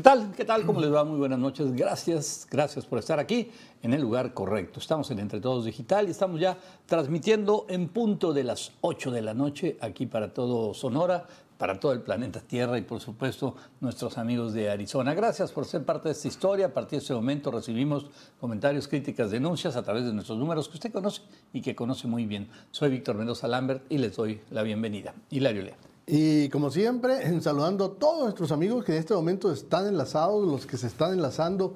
[0.00, 0.32] ¿Qué tal?
[0.34, 0.64] ¿Qué tal?
[0.64, 1.04] ¿Cómo les va?
[1.04, 1.72] Muy buenas noches.
[1.72, 3.50] Gracias, gracias por estar aquí
[3.82, 4.80] en el lugar correcto.
[4.80, 6.56] Estamos en Entre Todos Digital y estamos ya
[6.86, 11.26] transmitiendo en punto de las 8 de la noche aquí para todo Sonora,
[11.58, 15.12] para todo el planeta Tierra y por supuesto nuestros amigos de Arizona.
[15.12, 16.68] Gracias por ser parte de esta historia.
[16.68, 18.06] A partir de este momento recibimos
[18.40, 21.20] comentarios, críticas, denuncias a través de nuestros números que usted conoce
[21.52, 22.48] y que conoce muy bien.
[22.70, 25.12] Soy Víctor Mendoza Lambert y les doy la bienvenida.
[25.28, 25.89] Hilario Lea.
[26.06, 30.66] Y como siempre, saludando a todos nuestros amigos que en este momento están enlazados, los
[30.66, 31.74] que se están enlazando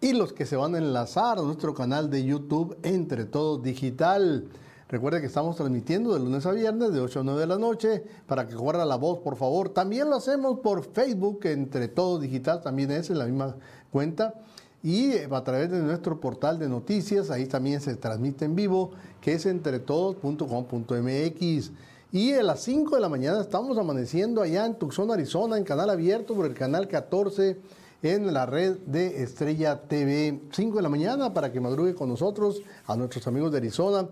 [0.00, 4.48] y los que se van a enlazar a nuestro canal de YouTube Entre Todos Digital.
[4.88, 8.04] Recuerde que estamos transmitiendo de lunes a viernes de 8 a 9 de la noche
[8.26, 9.70] para que corra la voz, por favor.
[9.70, 13.56] También lo hacemos por Facebook, Entre Todos Digital, también es en la misma
[13.90, 14.34] cuenta.
[14.82, 18.90] Y a través de nuestro portal de noticias, ahí también se transmite en vivo,
[19.22, 21.70] que es entretodos.com.mx.
[22.14, 25.90] Y a las 5 de la mañana estamos amaneciendo allá en Tucson, Arizona, en canal
[25.90, 27.60] abierto por el canal 14
[28.04, 30.42] en la red de Estrella TV.
[30.52, 34.06] 5 de la mañana para que madrugue con nosotros, a nuestros amigos de Arizona.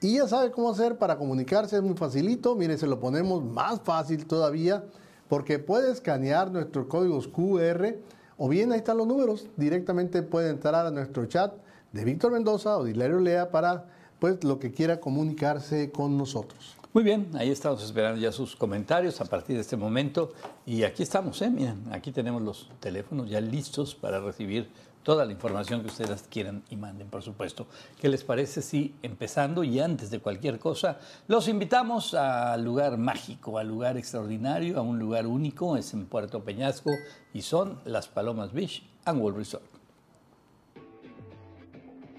[0.00, 2.56] Y ya sabe cómo hacer para comunicarse, es muy facilito.
[2.56, 4.82] Mire, se lo ponemos más fácil todavía
[5.28, 7.94] porque puede escanear nuestros códigos QR
[8.38, 9.46] o bien ahí están los números.
[9.56, 11.54] Directamente puede entrar a nuestro chat
[11.92, 13.86] de Víctor Mendoza o de Hilario Lea para
[14.18, 16.76] pues lo que quiera comunicarse con nosotros.
[16.96, 20.32] Muy bien, ahí estamos esperando ya sus comentarios a partir de este momento.
[20.64, 21.50] Y aquí estamos, ¿eh?
[21.50, 24.70] Miren, aquí tenemos los teléfonos ya listos para recibir
[25.02, 27.66] toda la información que ustedes quieran y manden, por supuesto.
[28.00, 33.58] ¿Qué les parece si empezando y antes de cualquier cosa, los invitamos al lugar mágico,
[33.58, 36.92] al lugar extraordinario, a un lugar único, es en Puerto Peñasco
[37.34, 39.66] y son las Palomas Beach and World Resort.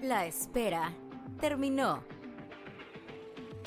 [0.04, 0.92] La espera
[1.40, 2.17] terminó.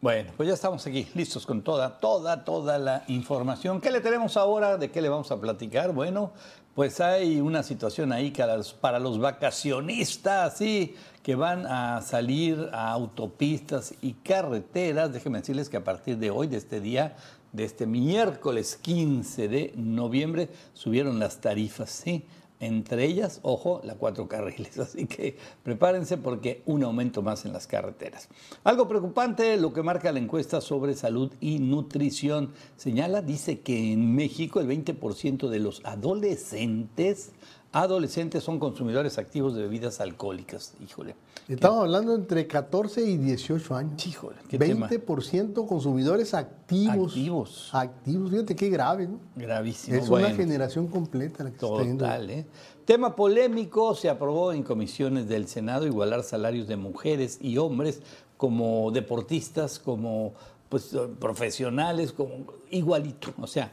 [0.00, 3.80] Bueno, pues ya estamos aquí, listos con toda, toda, toda la información.
[3.80, 4.76] ¿Qué le tenemos ahora?
[4.76, 5.92] ¿De qué le vamos a platicar?
[5.92, 6.30] Bueno,
[6.76, 8.32] pues hay una situación ahí
[8.80, 10.94] para los vacacionistas, sí,
[11.24, 15.12] que van a salir a autopistas y carreteras.
[15.12, 17.16] Déjenme decirles que a partir de hoy, de este día,
[17.50, 22.24] de este miércoles 15 de noviembre, subieron las tarifas, sí
[22.60, 24.78] entre ellas, ojo, la cuatro carriles.
[24.78, 28.28] Así que prepárense porque un aumento más en las carreteras.
[28.64, 32.52] Algo preocupante, lo que marca la encuesta sobre salud y nutrición.
[32.76, 37.32] Señala, dice que en México el 20% de los adolescentes
[37.72, 40.74] adolescentes son consumidores activos de bebidas alcohólicas.
[40.80, 41.14] Híjole.
[41.48, 44.06] Estamos hablando entre 14 y 18 años.
[44.06, 44.36] Híjole.
[44.48, 47.12] ¿qué 20% consumidores activos.
[47.12, 47.70] Activos.
[47.72, 48.30] Activos.
[48.30, 49.20] Fíjate qué grave, ¿no?
[49.36, 49.96] Gravísimo.
[49.96, 52.46] Es una generación completa la que Total, ¿eh?
[52.84, 58.00] Tema polémico, se aprobó en comisiones del Senado igualar salarios de mujeres y hombres
[58.38, 60.32] como deportistas, como
[60.70, 63.34] pues, profesionales, como igualito.
[63.38, 63.70] O sea,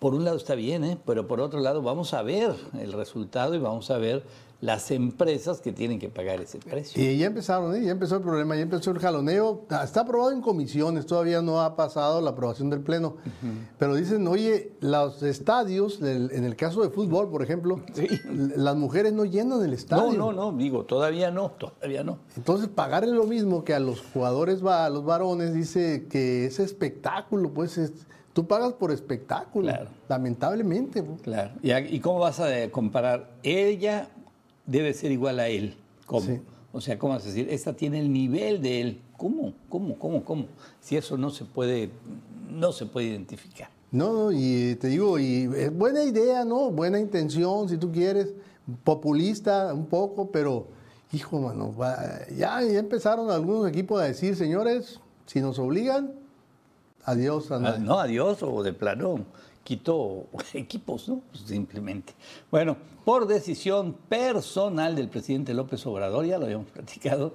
[0.00, 0.98] por un lado está bien, ¿eh?
[1.06, 4.24] pero por otro lado vamos a ver el resultado y vamos a ver
[4.62, 7.02] las empresas que tienen que pagar ese precio.
[7.02, 7.84] Y ya empezaron, ¿eh?
[7.84, 9.66] ya empezó el problema, ya empezó el jaloneo.
[9.82, 13.16] Está aprobado en comisiones, todavía no ha pasado la aprobación del Pleno.
[13.78, 17.80] Pero dicen, oye, los estadios, en el caso de fútbol, por ejemplo,
[18.56, 20.12] las mujeres no llenan el estadio.
[20.12, 22.18] No, no, no, digo, todavía no, todavía no.
[22.36, 27.52] Entonces, pagarle lo mismo que a los jugadores, a los varones, dice que ese espectáculo,
[27.52, 27.92] pues es
[28.32, 29.72] Tú pagas por espectáculo,
[30.08, 31.04] lamentablemente.
[31.22, 31.52] Claro.
[31.62, 33.30] ¿Y, cómo vas a comparar?
[33.42, 34.08] Ella
[34.66, 35.76] debe ser igual a él.
[36.06, 36.38] ¿Cómo?
[36.72, 37.48] O sea, ¿cómo vas a decir?
[37.50, 39.00] Esta tiene el nivel de él.
[39.16, 39.52] ¿Cómo?
[39.68, 39.98] ¿Cómo?
[39.98, 40.24] ¿Cómo?
[40.24, 40.44] ¿Cómo?
[40.80, 41.90] Si eso no se puede,
[42.48, 43.68] no se puede identificar.
[43.90, 46.70] No, no, y te digo, y es buena idea, ¿no?
[46.70, 48.28] Buena intención, si tú quieres,
[48.84, 50.68] populista un poco, pero,
[51.12, 51.74] hijo, mano,
[52.36, 56.12] ya, ya empezaron algunos equipos a decir, señores, si nos obligan,
[57.04, 57.74] Adiós, Ana.
[57.74, 59.24] Ah, no, adiós o de plano
[59.64, 61.22] quitó equipos, ¿no?
[61.30, 62.14] Pues simplemente.
[62.50, 67.34] Bueno, por decisión personal del presidente López Obrador, ya lo habíamos platicado,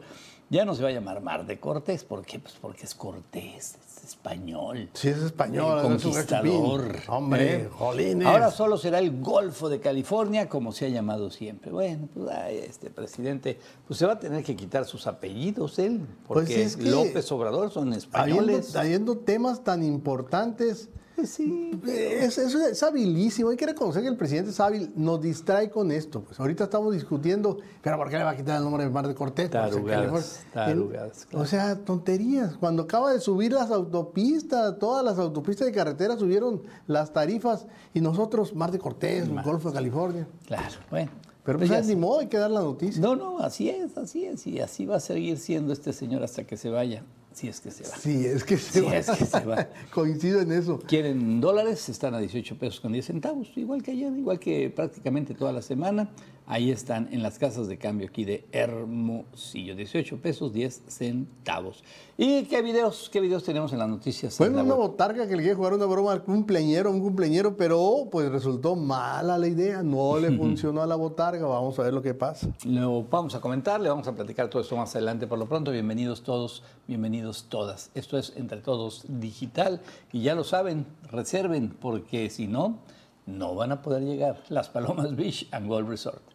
[0.50, 2.04] ya no se va a llamar Mar de Cortés.
[2.04, 2.40] ¿Por qué?
[2.40, 4.90] Pues porque es Cortés, es español.
[4.94, 5.82] Sí, es español.
[5.82, 6.96] conquistador.
[7.08, 7.70] Hombre, ¿eh?
[7.72, 8.28] jolines.
[8.28, 11.72] Ahora solo será el Golfo de California, como se ha llamado siempre.
[11.72, 16.48] Bueno, pues este presidente pues se va a tener que quitar sus apellidos él, pues
[16.48, 18.76] porque López Obrador son españoles.
[18.76, 20.90] Habiendo, temas tan importantes
[21.24, 21.80] sí.
[21.88, 25.92] Es, es, es habilísimo, hay que reconocer que el presidente es hábil, nos distrae con
[25.92, 26.22] esto.
[26.22, 29.08] Pues ahorita estamos discutiendo, pero ¿por qué le va a quitar el nombre de Mar
[29.08, 29.50] de Cortés?
[29.50, 32.58] Pues, Tarugadas, tarugadas, O sea, tonterías.
[32.58, 38.02] Cuando acaba de subir las autopistas, todas las autopistas de carretera subieron las tarifas y
[38.02, 40.28] nosotros, Mar de Cortés, Golfo de California.
[40.48, 41.12] Claro, bueno.
[41.46, 43.00] Pero pues, ni modo, hay que dar la noticia.
[43.00, 44.48] No, no, así es, así es.
[44.48, 47.04] Y así va a seguir siendo este señor hasta que se vaya.
[47.36, 47.90] Si es que se va.
[47.98, 48.96] Sí, es que se Sí, va.
[48.96, 49.68] es que se va.
[49.94, 50.80] Coincido en eso.
[50.80, 55.34] Quieren dólares, están a 18 pesos con 10 centavos, igual que ayer, igual que prácticamente
[55.34, 56.10] toda la semana.
[56.48, 61.84] Ahí están en las casas de cambio aquí de Hermosillo, 18 pesos 10 centavos.
[62.20, 64.40] ¿Y qué videos, qué videos tenemos en las noticias?
[64.40, 64.78] La una web?
[64.78, 69.40] botarga que le quiere jugar una broma al cumpleañero, un cumpleañero, pero pues resultó mala
[69.40, 72.48] la idea, no le funcionó a la botarga, vamos a ver lo que pasa.
[72.64, 75.26] Lo vamos a comentar, le vamos a platicar todo esto más adelante.
[75.26, 77.90] Por lo pronto, bienvenidos todos, bienvenidos todas.
[77.96, 79.82] Esto es Entre Todos Digital
[80.14, 82.78] y ya lo saben, reserven porque si no,
[83.26, 84.44] no van a poder llegar.
[84.50, 86.35] Las Palomas Beach and Golf Resort.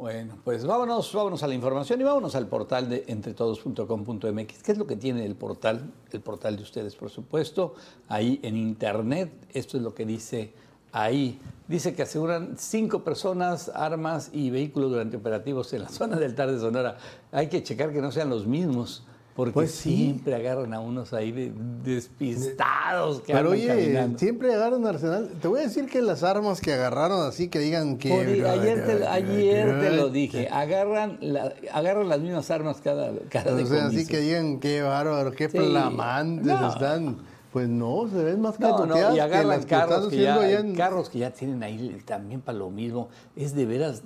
[0.00, 4.62] Bueno, pues vámonos, vámonos a la información y vámonos al portal de entretodos.com.mx.
[4.62, 5.92] ¿Qué es lo que tiene el portal?
[6.10, 7.74] El portal de ustedes, por supuesto.
[8.08, 10.54] Ahí en internet, esto es lo que dice
[10.92, 11.38] ahí.
[11.68, 16.50] Dice que aseguran cinco personas, armas y vehículos durante operativos en la zona del Tar
[16.50, 16.96] de Sonora.
[17.30, 19.04] Hay que checar que no sean los mismos.
[19.40, 19.96] Porque Pues sí.
[19.96, 21.50] siempre agarran a unos ahí de-
[21.82, 24.18] despistados que Pero oye, caminando.
[24.18, 25.30] siempre agarran arsenal.
[25.40, 28.10] Te voy a decir que las armas que agarraron así que digan que...
[28.10, 28.20] Por-
[28.50, 33.66] ayer te, ayer te lo dije, agarran, la- agarran las mismas armas cada, cada O
[33.66, 35.56] sea, así que digan qué bárbaro, qué Sí.
[35.56, 36.68] flamantes No.
[36.72, 37.16] están.
[37.50, 41.08] Pues no, se ven más No, y que agarran que carros que, ya, en- carros
[41.08, 43.08] que ya tienen ahí también para lo mismo.
[43.34, 44.02] Es de veras,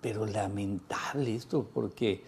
[0.00, 2.24] pero lamentable esto, porque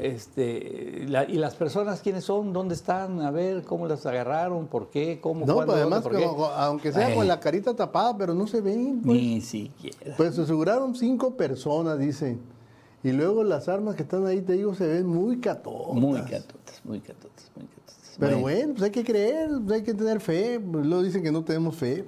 [0.00, 4.90] este la- y las personas quiénes son, dónde están, a ver cómo las agarraron, por
[4.90, 6.34] qué, cómo, No, cuándo, pues además, dónde, por qué.
[6.36, 9.00] como- aunque sea Ay, con la carita tapada, pero no se ven.
[9.02, 10.14] Pues, ni siquiera.
[10.16, 12.40] Pues se aseguraron cinco personas, dicen.
[13.04, 15.94] Y luego las armas que están ahí, te digo, se ven muy catotas.
[15.94, 18.16] Muy catotas, muy catotas, muy catotas.
[18.18, 18.42] Pero Bueno.
[18.42, 20.58] bueno, pues hay que creer, pues hay que tener fe.
[20.58, 22.04] Pues luego dicen que no tenemos fe.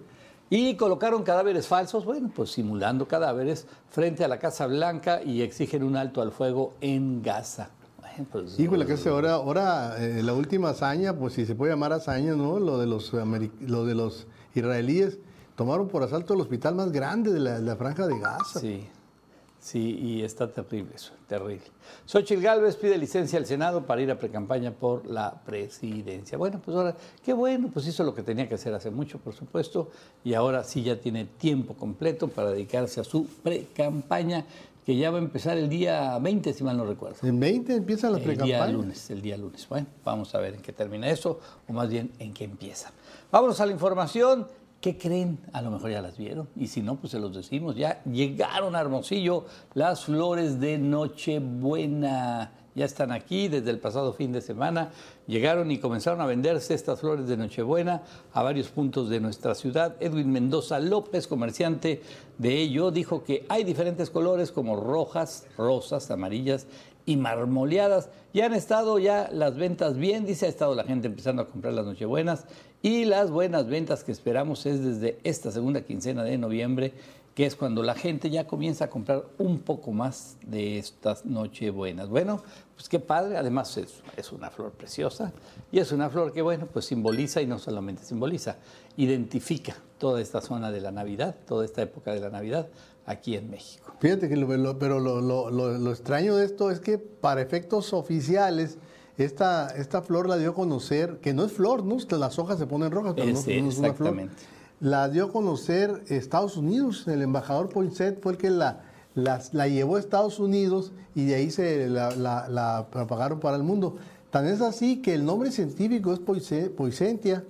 [0.52, 5.85] Y colocaron cadáveres falsos, bueno, pues simulando cadáveres frente a la Casa Blanca y exigen
[5.85, 7.70] un alto al fuego en Gaza.
[8.31, 11.93] Pues, Híjole, que hace ahora, ahora eh, la última hazaña, pues si se puede llamar
[11.93, 12.58] hazaña, ¿no?
[12.58, 15.19] Lo de los, lo de los israelíes.
[15.55, 18.61] Tomaron por asalto el hospital más grande de la, de la franja de Gaza.
[18.61, 18.87] Sí,
[19.60, 21.66] sí, y está terrible eso, terrible.
[22.06, 26.38] Xochitl Gálvez pide licencia al Senado para ir a precampaña por la presidencia.
[26.38, 29.34] Bueno, pues ahora, qué bueno, pues hizo lo que tenía que hacer hace mucho, por
[29.34, 29.90] supuesto,
[30.24, 34.44] y ahora sí ya tiene tiempo completo para dedicarse a su precampaña,
[34.84, 37.18] que ya va a empezar el día 20, si mal no recuerdo.
[37.22, 39.69] En 20 empiezan las El día lunes, el día lunes.
[39.69, 41.38] Bueno, vamos a ver en qué termina eso,
[41.69, 42.90] o más bien en qué empieza.
[43.31, 44.46] Vámonos a la información.
[44.81, 45.39] ¿Qué creen?
[45.53, 46.49] A lo mejor ya las vieron.
[46.56, 47.77] Y si no, pues se los decimos.
[47.77, 49.44] Ya llegaron a Hermosillo
[49.75, 52.53] las flores de Nochebuena.
[52.75, 54.91] Ya están aquí desde el pasado fin de semana.
[55.27, 59.96] Llegaron y comenzaron a venderse estas flores de Nochebuena a varios puntos de nuestra ciudad.
[60.01, 62.01] Edwin Mendoza López, comerciante
[62.39, 66.67] de ello, dijo que hay diferentes colores como rojas, rosas, amarillas
[67.06, 68.08] y marmoleadas.
[68.32, 71.74] Ya han estado ya las ventas bien, dice, ha estado la gente empezando a comprar
[71.74, 72.46] las Nochebuenas
[72.82, 76.94] y las buenas ventas que esperamos es desde esta segunda quincena de noviembre,
[77.34, 82.08] que es cuando la gente ya comienza a comprar un poco más de estas Nochebuenas.
[82.08, 82.42] Bueno,
[82.74, 85.32] pues qué padre, además es, es una flor preciosa
[85.70, 88.56] y es una flor que, bueno, pues simboliza y no solamente simboliza,
[88.96, 92.69] identifica toda esta zona de la Navidad, toda esta época de la Navidad
[93.10, 93.93] aquí en México.
[94.00, 97.43] Fíjate que lo, lo- pero lo, lo- lo- lo extraño de esto es que para
[97.43, 98.79] efectos oficiales
[99.19, 101.98] esta, esta flor la dio a conocer, que no es flor, ¿no?
[102.19, 104.08] Las hojas se ponen rojas, pero no- Ese, no, es una flor.
[104.08, 104.43] exactamente.
[104.81, 108.81] La dio a conocer Estados Unidos, el embajador Poinsett fue el que la,
[109.14, 113.56] las- la llevó a Estados Unidos y de ahí se la, la- la propagaron para
[113.56, 113.96] el mundo.
[114.31, 117.44] Tan es así que el nombre científico es Poise- Poicentia,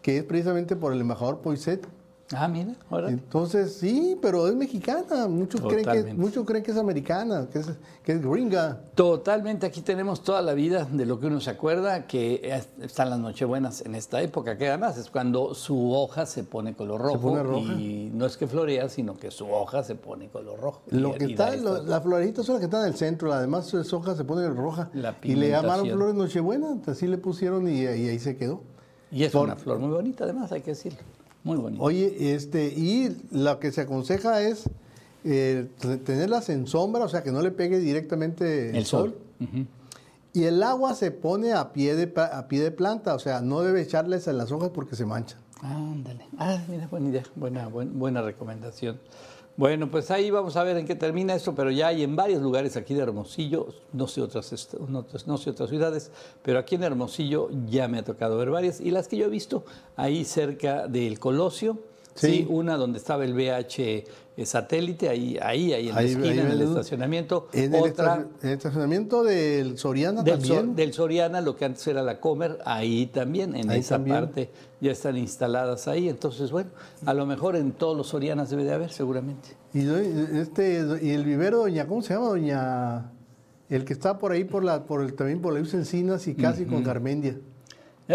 [0.00, 1.86] que es precisamente por el embajador Poinsett,
[2.32, 3.08] Ah, mira, ahora.
[3.10, 5.26] Entonces, sí, pero es mexicana.
[5.26, 7.70] Muchos creen, que, muchos creen que es americana, que es,
[8.04, 8.80] que es gringa.
[8.94, 13.10] Totalmente, aquí tenemos toda la vida de lo que uno se acuerda, que es- están
[13.10, 17.18] las Nochebuenas en esta época, que además es cuando su hoja se pone color rojo.
[17.20, 17.72] pone roja.
[17.72, 20.82] Y no es que florea, sino que su hoja se pone color rojo.
[20.90, 23.32] Lo Y- que y está, lo- las florecitas son las que están en el centro,
[23.32, 24.88] además su hoja se pone roja.
[24.94, 28.62] La y le llamaron flores Nochebuena, así le pusieron y, y ahí se quedó.
[29.10, 31.00] y es por- una flor muy bonita, además, hay que decirlo.
[31.44, 31.82] Muy bonita.
[31.82, 34.68] Oye, este, y lo que se aconseja es
[35.24, 35.68] eh,
[36.04, 39.16] tenerlas en sombra, o sea, que no le pegue directamente el, el sol.
[39.40, 39.66] Ujú.
[40.32, 43.62] Y el agua se pone a pie de, a pie de planta, o sea, no
[43.62, 45.38] debe echarles en las hojas porque se manchan.
[45.62, 46.24] Ándale.
[46.38, 48.98] Ah, mira, buena idea, buena, buen- buena recomendación.
[49.60, 52.40] Bueno, pues ahí vamos a ver en qué termina esto, pero ya hay en varios
[52.40, 56.82] lugares aquí de Hermosillo, no sé otras, otras- no sé otras ciudades, pero aquí en
[56.84, 60.88] Hermosillo ya me ha tocado ver varias, y las que yo he visto ahí cerca
[60.88, 61.76] del Colosio,
[62.20, 62.26] Sí.
[62.38, 64.04] sí, una donde estaba el VH
[64.44, 68.26] satélite, ahí, ahí, ahí en la esquina, ahí en el estacionamiento, En el, otra...
[68.42, 70.74] estacionamiento del Soriana Del, también.
[70.74, 74.16] del Soriana, lo que antes era la Comer, ahí también, en esa también.
[74.16, 74.50] parte
[74.80, 76.08] ya están instaladas ahí.
[76.08, 76.70] Entonces, bueno,
[77.04, 79.50] a lo mejor en todos los Sorianas debe de haber, seguramente.
[79.74, 79.86] Y,
[80.38, 82.28] este, y el vivero, doña, ¿cómo se llama?
[82.28, 83.12] Doña,
[83.68, 86.64] el que está por ahí, por la, por el, también por la Encinas y casi
[86.64, 87.36] con Carmendia.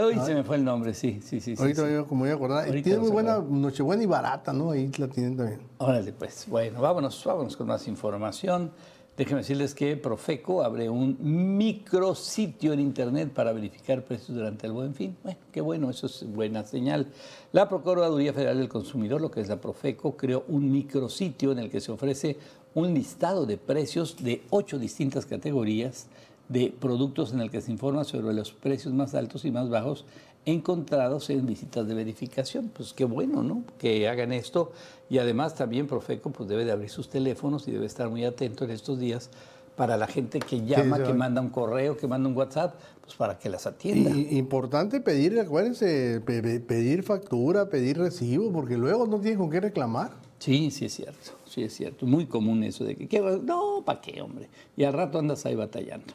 [0.04, 1.56] Hoy se me fue el nombre, sí, sí, sí.
[1.58, 1.94] Ahorita sí.
[1.94, 2.66] yo como voy a acordar.
[2.66, 3.40] Ahorita Tiene muy buena.
[3.40, 4.72] Nochebuena y barata, ¿no?
[4.72, 5.62] Ahí la tienen también.
[5.78, 8.72] Órale, pues, bueno, vámonos, vámonos con más información.
[9.16, 11.18] Déjenme decirles que Profeco abre un
[11.58, 15.16] micrositio en Internet para verificar precios durante el Buen Fin.
[15.24, 17.08] Bueno, qué bueno, eso es buena señal.
[17.54, 21.70] La Procuraduría Federal del Consumidor, lo que es la Profeco, creó un micrositio en el
[21.70, 22.38] que se ofrece
[22.74, 26.08] un listado de precios de ocho distintas categorías
[26.50, 30.06] de productos en el que se informa sobre los precios más altos y más bajos
[30.46, 32.70] encontrados en visitas de verificación.
[32.70, 33.64] Pues qué bueno, ¿no?
[33.80, 34.72] Que hagan esto.
[35.10, 38.64] Y además también Profeco pues debe de abrir sus teléfonos y debe estar muy atento
[38.66, 39.30] en estos días
[39.76, 43.38] para la gente que llama, que manda un correo, que manda un WhatsApp, pues para
[43.38, 44.10] que las atienda.
[44.12, 49.50] Y, importante pedir, acuérdense, pe- pe- pedir factura, pedir recibo, porque luego no tienen con
[49.50, 50.12] qué reclamar.
[50.40, 52.06] Sí, sí es cierto, sí es cierto.
[52.06, 54.48] Muy común eso de que, ¿qué no, ¿para qué, hombre?
[54.78, 56.14] Y al rato andas ahí batallando.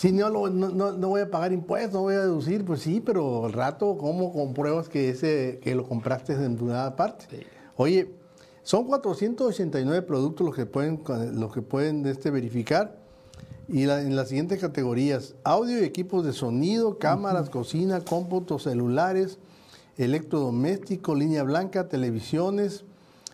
[0.00, 2.80] Si no, lo- no, no, no voy a pagar impuestos, no voy a deducir, pues
[2.80, 7.26] sí, pero al rato, ¿cómo compruebas que ese que lo compraste en una parte?
[7.28, 7.42] Sí.
[7.76, 8.10] Oye,
[8.62, 11.02] son 489 productos los que pueden,
[11.38, 12.96] los que pueden este, verificar.
[13.68, 19.36] Y la- en las siguientes categorías, audio y equipos de sonido, cámaras, cocina, cómputos celulares,
[19.98, 22.84] electrodomésticos, línea blanca, televisiones,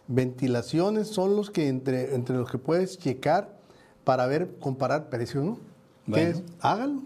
[0.09, 3.57] ventilaciones, son los que entre, entre los que puedes checar
[4.03, 5.59] para ver, comparar precios, ¿no?
[6.07, 6.29] ¿Qué Bueno.
[6.31, 6.43] es?
[6.61, 7.03] Hágalo.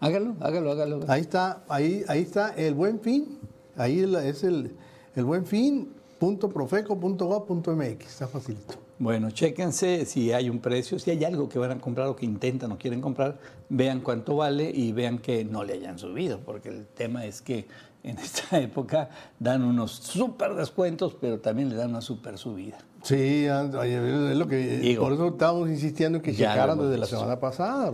[0.00, 1.00] Hágalo, hágalo, hágalo.
[1.08, 3.38] Ahí está, ahí, ahí está el buen fin.
[3.76, 4.74] Ahí es el,
[5.14, 8.06] el buen fin.profeco.gov.mx.
[8.06, 8.74] Está facilito.
[8.98, 12.26] Bueno, chéquense si hay un precio, si hay algo que van a comprar o que
[12.26, 16.68] intentan o quieren comprar, vean cuánto vale y vean que no le hayan subido, porque
[16.68, 17.66] el tema es que
[18.04, 22.78] en esta época dan unos súper descuentos, pero también le dan una súper subida.
[23.02, 24.78] Sí, oye, es lo que.
[24.78, 27.92] Digo, por eso estábamos insistiendo en que checaran desde la semana pasada.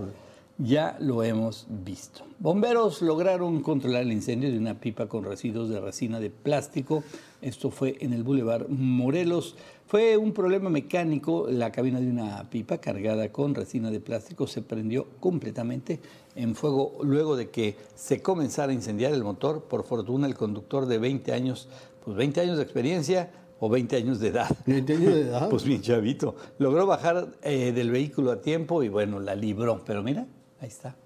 [0.60, 2.24] Ya lo hemos visto.
[2.40, 7.04] Bomberos lograron controlar el incendio de una pipa con residuos de resina de plástico.
[7.40, 9.54] Esto fue en el Boulevard Morelos.
[9.86, 11.46] Fue un problema mecánico.
[11.48, 16.00] La cabina de una pipa cargada con resina de plástico se prendió completamente
[16.34, 19.62] en fuego luego de que se comenzara a incendiar el motor.
[19.62, 21.68] Por fortuna, el conductor de 20 años,
[22.04, 24.50] pues 20 años de experiencia o 20 años de edad.
[24.66, 25.48] 20 años de edad.
[25.50, 26.34] Pues bien chavito.
[26.58, 29.82] Logró bajar eh, del vehículo a tiempo y bueno, la libró.
[29.86, 30.26] Pero mira,
[30.60, 30.96] ahí está.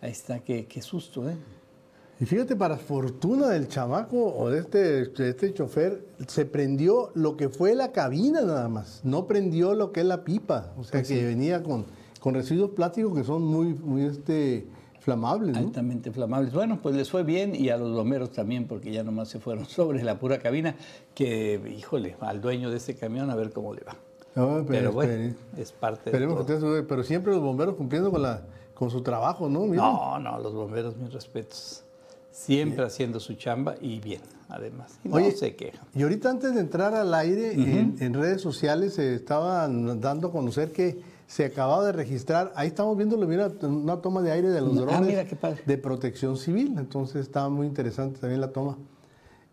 [0.00, 1.36] Ahí está, qué, qué susto, ¿eh?
[2.18, 7.36] Y fíjate, para fortuna del chamaco o de este, de este chofer, se prendió lo
[7.36, 9.00] que fue la cabina nada más.
[9.04, 10.72] No prendió lo que es la pipa.
[10.78, 11.84] O sea, que venía con,
[12.20, 14.66] con residuos plásticos que son muy, muy este,
[15.00, 15.52] flamables.
[15.52, 15.58] ¿no?
[15.58, 16.54] Altamente flamables.
[16.54, 19.64] Bueno, pues les fue bien y a los bomberos también, porque ya nomás se fueron
[19.66, 20.74] sobre la pura cabina,
[21.14, 23.96] que, híjole, al dueño de ese camión a ver cómo le va.
[24.36, 26.54] Ah, pero Pero bueno, espere- es parte de esperemos que todo.
[26.54, 28.42] te sube, pero siempre los bomberos cumpliendo con, la,
[28.76, 29.66] con su trabajo, ¿no?
[29.66, 31.82] No, no, los bomberos, mis respetos.
[32.30, 34.98] Siempre haciendo su chamba y bien, además.
[35.02, 35.86] Y no se quejan.
[35.94, 40.32] Y ahorita antes de entrar al aire, en, en redes sociales se estaban dando a
[40.32, 44.60] conocer que se acababa de registrar, ahí estamos viendo mira, una toma de aire de
[44.60, 45.60] los Ah, drones mira qué padre.
[45.66, 48.76] de protección civil, entonces estaba muy interesante también la toma.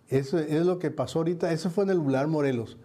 [0.10, 2.78] Eso es lo que pasó ahorita, eso fue en el Bular Morelos.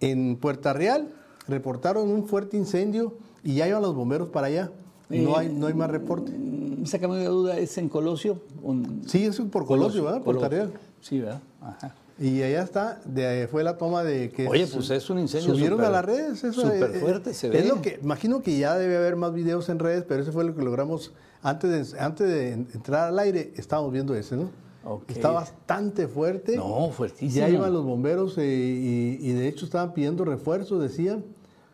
[0.00, 1.08] En Puerta Real
[1.48, 4.70] reportaron un fuerte incendio y ya iban los bomberos para allá.
[5.08, 6.32] No, Eh, hay, no hay más reporte.
[6.32, 8.40] Mm, Sácame una duda, ¿es en Colosio?
[8.62, 10.22] Un- Sí, es por Colosio, ¿verdad?
[10.22, 10.66] Puerta Colosio.
[10.68, 10.80] Real.
[11.00, 11.40] Sí, ¿verdad?
[11.60, 11.94] Ajá.
[12.18, 14.48] Y allá está, de, fue la toma de que...
[14.48, 16.44] Oye, pues es un incendio Subieron súper- a las redes.
[16.44, 17.64] Eso, súper eh, fuerte, eh, se es ve.
[17.68, 20.54] lo que, imagino que ya debe haber más videos en redes, pero eso fue lo
[20.54, 24.50] que logramos antes de, antes de entrar al aire, estábamos viendo ese, ¿no?
[24.84, 25.02] Ok.
[25.10, 26.56] Está bastante fuerte.
[26.56, 27.32] No, fuertísimo.
[27.46, 31.22] Ya iban los bomberos eh, y, y de hecho estaban pidiendo refuerzos, decían,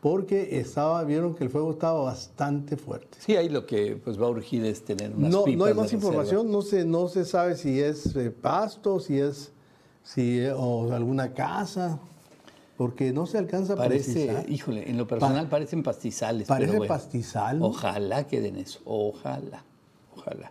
[0.02, 3.18] porque estaba, vieron que el fuego estaba bastante fuerte.
[3.20, 5.92] Sí, ahí lo que pues va a urgir es tener unas No, no hay más
[5.92, 5.92] reserva.
[5.94, 9.52] información, no se, no se sabe si es eh, pasto, si es
[10.02, 12.00] si, eh, o alguna casa,
[12.76, 14.50] porque no se alcanza a Parece, precisar.
[14.50, 16.48] híjole, en lo personal parecen pastizales.
[16.48, 17.66] Parece pero bueno, pastizal, ¿no?
[17.66, 19.62] Ojalá queden eso, ojalá,
[20.16, 20.50] ojalá.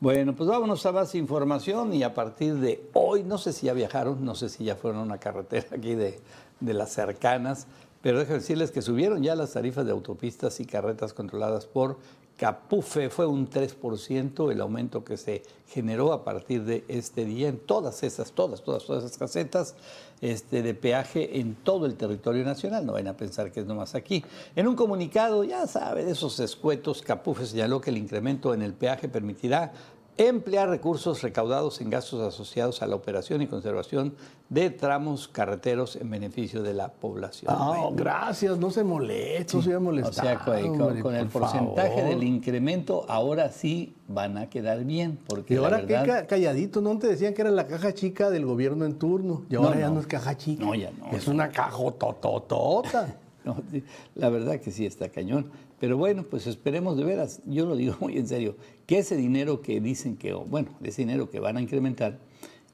[0.00, 3.72] Bueno, pues vámonos a más información y a partir de hoy, no sé si ya
[3.72, 6.20] viajaron, no sé si ya fueron a una carretera aquí de,
[6.60, 7.66] de las cercanas,
[8.02, 11.98] pero déjenme decirles que subieron ya las tarifas de autopistas y carretas controladas por
[12.36, 13.08] Capufe.
[13.10, 18.02] Fue un 3% el aumento que se generó a partir de este día en todas
[18.02, 19.76] esas, todas, todas, todas esas casetas
[20.20, 22.84] este, de peaje en todo el territorio nacional.
[22.84, 24.24] No vayan a pensar que es nomás aquí.
[24.56, 28.72] En un comunicado, ya sabe, de esos escuetos, Capufe señaló que el incremento en el
[28.74, 29.72] peaje permitirá
[30.18, 34.14] emplear recursos recaudados en gastos asociados a la operación y conservación
[34.50, 37.54] de tramos carreteros en beneficio de la población.
[37.56, 40.24] Bueno, gracias, no se moleste, no se o molestar.
[40.24, 42.08] sea, con, con- con el porcentaje favor.
[42.10, 45.18] del incremento, ahora sí van a quedar bien.
[45.26, 46.98] Porque Y ahora verdad- qué ca- calladito, ¿no?
[46.98, 49.42] Te decían que era la caja chica del gobierno en turno.
[49.48, 50.00] Y No, ahora ya no.
[50.00, 50.62] es caja chica.
[50.62, 51.10] No, ya no.
[51.16, 53.16] Es una cajotototota.
[53.44, 53.82] No, sí,
[54.14, 55.50] la verdad que sí está cañón.
[55.82, 58.54] Pero bueno, pues esperemos de veras, yo lo digo muy en serio,
[58.86, 62.20] que ese dinero que dicen que, bueno, ese dinero que van a incrementar,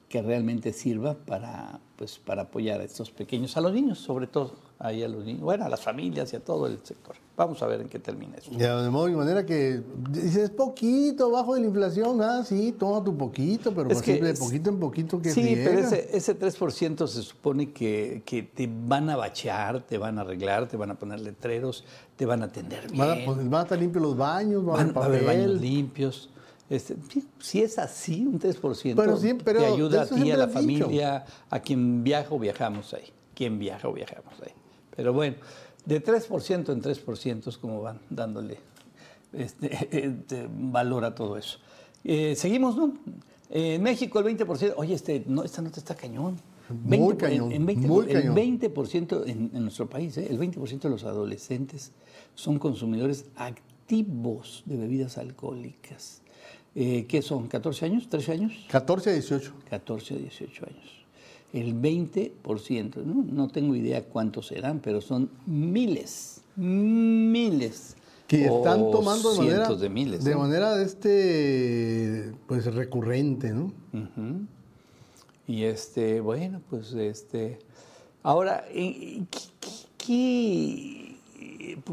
[0.08, 4.54] que realmente sirva para, pues, para apoyar a estos pequeños, a los niños sobre todo,
[4.78, 7.16] ahí a los niños, bueno, a las familias y a todo el sector.
[7.36, 8.50] Vamos a ver en qué termina eso.
[8.56, 13.04] Ya, de modo y manera que dices poquito bajo de la inflación, ah, sí, toma
[13.04, 16.38] tu poquito, pero Es pues que de poquito en poquito que Sí, pero ese, ese
[16.38, 20.90] 3% se supone que, que te van a bachear, te van a arreglar, te van
[20.90, 21.84] a poner letreros,
[22.16, 22.98] te van a atender bien.
[22.98, 25.60] Van a, pues, van a estar limpios los baños, van, a Van a haber baños
[25.60, 26.30] limpios.
[26.70, 26.96] Este,
[27.38, 30.50] si es así, un 3%, Pero sí, pero te ayuda a ti, a la has
[30.50, 30.84] dicho.
[30.84, 33.10] familia, a quien viaja o viajamos ahí.
[33.34, 34.52] Quien viaja o viajamos ahí.
[34.94, 35.36] Pero bueno,
[35.86, 38.58] de 3% en 3% es como van dándole
[39.32, 41.58] este, este, valor a todo eso.
[42.04, 42.94] Eh, seguimos, ¿no?
[43.50, 46.36] Eh, en México el 20%, oye, este, no, esta nota está cañón.
[46.84, 48.36] Muy cañón, En 20, muy el cañón.
[48.36, 50.26] 20% en, en nuestro país, ¿eh?
[50.28, 51.92] el 20% de los adolescentes
[52.34, 56.20] son consumidores activos de bebidas alcohólicas.
[56.80, 57.48] Eh, ¿Qué son?
[57.48, 58.08] ¿14 años?
[58.08, 58.52] ¿13 años?
[58.70, 59.52] 14 a 18.
[59.68, 61.04] 14 a 18 años.
[61.52, 63.24] El 20%, ¿no?
[63.32, 67.96] no tengo idea cuántos serán, pero son miles, miles.
[68.28, 70.22] Que están tomando de manera, cientos de miles.
[70.22, 70.36] de ¿eh?
[70.36, 73.72] manera este, pues recurrente, ¿no?
[73.92, 74.46] Ujú.
[75.48, 77.58] Y este, bueno, pues este.
[78.22, 79.24] Ahora, eh,
[79.98, 81.84] ¿qué, qué,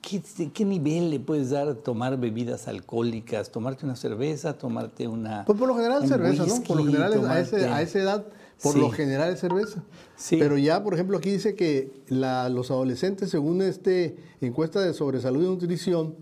[0.00, 3.50] qué- qué nivel le puedes dar a tomar bebidas alcohólicas?
[3.50, 4.56] ¿Tomarte una cerveza?
[4.58, 5.44] ¿Tomarte una.?
[5.44, 6.62] Pues por lo general cerveza, ¿no?
[6.62, 8.26] Por lo general a, ese- a esa edad,
[8.62, 8.80] por Sí.
[8.80, 9.82] lo general es cerveza.
[10.16, 10.36] Sí.
[10.38, 15.20] Pero ya, por ejemplo, aquí dice que la- los adolescentes, según este encuesta de sobre
[15.20, 16.14] salud y nutrición,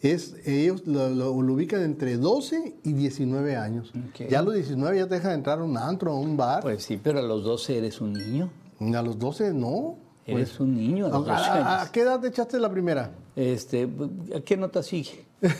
[0.00, 3.92] es, ellos lo, lo- lo ubican entre 12 y 19 años.
[4.28, 6.62] Ya a los 19 ya te dejan entrar a un antro, a un bar.
[6.62, 8.50] Pues sí, pero a los 12 eres un niño.
[8.80, 9.96] a los 12 no.
[10.24, 13.10] Eres Pues, un niño a los 12 ¿a, qué edad te echaste la primera?
[13.34, 13.88] Este,
[14.36, 15.24] ¿A qué nota sigue?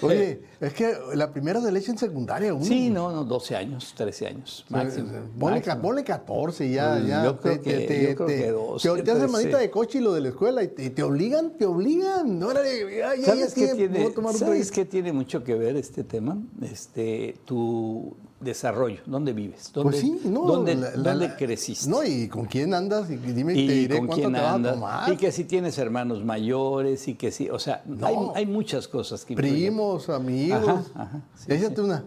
[0.00, 2.64] Oye, es que la primera de leche en secundaria, uno.
[2.64, 5.08] Sí, no, no, 12 años, 13 años, máximo.
[5.38, 5.82] Ponle, máximo.
[5.82, 6.92] ponle 14 ya.
[6.94, 7.70] Pues ya yo creo que-
[8.10, 9.32] yo creo te, que 12, te, te hacen 13.
[9.32, 12.40] manita de coche y lo de la escuela y te, te obligan, te obligan.
[12.42, 16.38] Órale, ya, ya, ¿Sabes, ya qué tiene, ¿sabes qué tiene mucho que ver este tema?
[16.62, 20.42] Este, tu desarrollo, dónde vives, dónde, Pues sí, no.
[20.42, 21.88] dónde, la- la- dónde creciste.
[21.90, 24.48] No, y con quién andas y dime y te diré con cuánto quién te vas
[24.50, 25.12] a andas, tomar.
[25.12, 29.24] y que si tienes hermanos mayores, y que si, o sea, hay, hay muchas cosas
[29.24, 29.34] que.
[29.34, 30.62] Primos, amigos.
[30.68, 32.04] Ajá, ajá, sí, Échate una.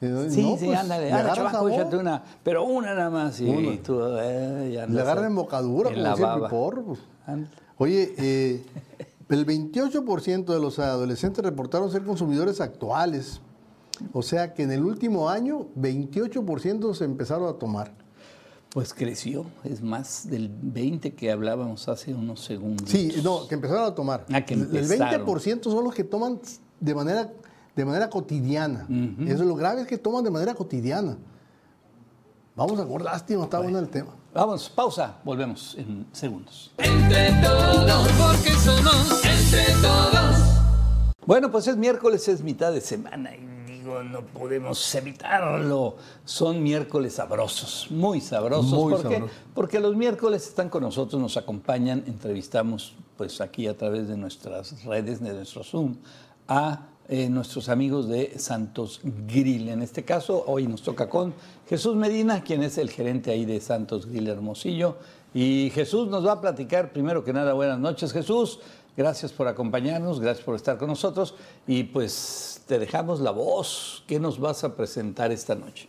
[0.00, 3.40] Y no, Sí, no, sí, pues, ándale, le ándale, échate una, pero una nada más,
[3.40, 3.82] y, Una.
[3.82, 6.46] tú, eh, ya Le andas agarra en- embocadura, como baba.
[6.48, 7.00] piporro, pues.
[7.78, 8.64] Oye, eh,
[9.28, 13.40] el 28% de los adolescentes reportaron ser consumidores actuales.
[14.12, 17.92] O sea que en el último año, 28% se empezaron a tomar.
[18.70, 22.88] Pues creció, es más del 20 que hablábamos hace unos segundos.
[22.88, 24.26] Sí, no, que empezaron a tomar.
[24.32, 25.26] Ah, que el empezaron.
[25.26, 26.38] 20% son los que toman
[26.78, 27.32] de manera,
[27.74, 28.86] de manera cotidiana.
[29.26, 31.16] Eso es lo grave es que toman de manera cotidiana.
[32.54, 34.14] Vamos a acordar, lástima, está bueno el tema.
[34.34, 36.72] Vamos, pausa, volvemos en segundos.
[36.76, 40.36] Entre todos, porque somos entre todos.
[41.24, 43.47] Bueno, pues es miércoles, es mitad de semana y
[44.02, 45.96] no podemos evitarlo.
[46.24, 48.72] Son miércoles sabrosos, muy sabrosos.
[48.72, 49.24] Muy ¿Por qué?
[49.54, 54.84] Porque los miércoles están con nosotros, nos acompañan, entrevistamos pues aquí a través de nuestras
[54.84, 55.96] redes, de nuestro Zoom,
[56.46, 59.70] a eh, nuestros amigos de Santos Grill.
[59.70, 61.34] En este caso, hoy nos toca con
[61.68, 64.96] Jesús Medina, quien es el gerente ahí de Santos Grill Hermosillo.
[65.34, 68.60] Y Jesús nos va a platicar, primero que nada, buenas noches Jesús.
[68.96, 71.34] Gracias por acompañarnos, gracias por estar con nosotros
[71.68, 74.04] y pues te dejamos la voz.
[74.06, 75.88] ¿Qué nos vas a presentar esta noche?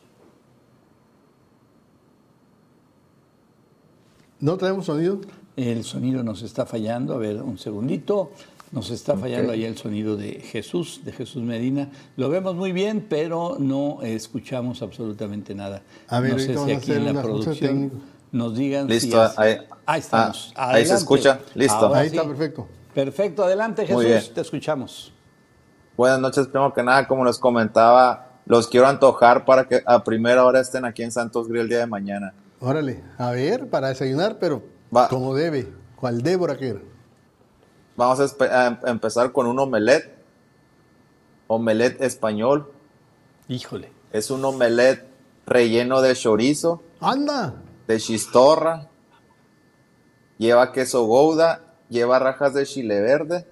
[4.39, 5.19] ¿No traemos sonido?
[5.57, 8.31] El sonido nos está fallando, a ver, un segundito.
[8.71, 11.89] Nos está fallando ahí el sonido de Jesús, de Jesús Medina.
[12.17, 15.81] Lo vemos muy bien, pero no escuchamos absolutamente nada.
[16.07, 17.91] A ver, no sé si aquí en la producción
[18.31, 20.53] nos digan si es- ahí- ahí estamos.
[20.55, 21.73] ah, ahí se escucha, listo.
[21.75, 22.15] Ahora Ahí sí.
[22.15, 22.67] está perfecto.
[22.93, 25.11] Perfecto, adelante Jesús, te escuchamos.
[25.99, 30.45] Buenas noches, primero que nada, como les comentaba, los quiero antojar para que a primera
[30.45, 32.33] hora estén aquí en Santos Grill el día de mañana.
[32.61, 34.63] Órale, a ver, para desayunar, pero
[34.95, 35.09] Va.
[35.09, 35.67] como debe.
[35.97, 36.79] ¿Cuál Débora que era?
[37.97, 40.09] Vamos a, a em- empezar con un omelette,
[41.47, 42.71] omelette español.
[43.49, 43.91] Híjole.
[44.13, 45.05] Es un omelette
[45.45, 47.55] relleno de chorizo, ¡Anda!
[47.87, 48.87] de chistorra,
[50.37, 51.59] lleva queso gouda,
[51.89, 53.45] lleva rajas de chile verde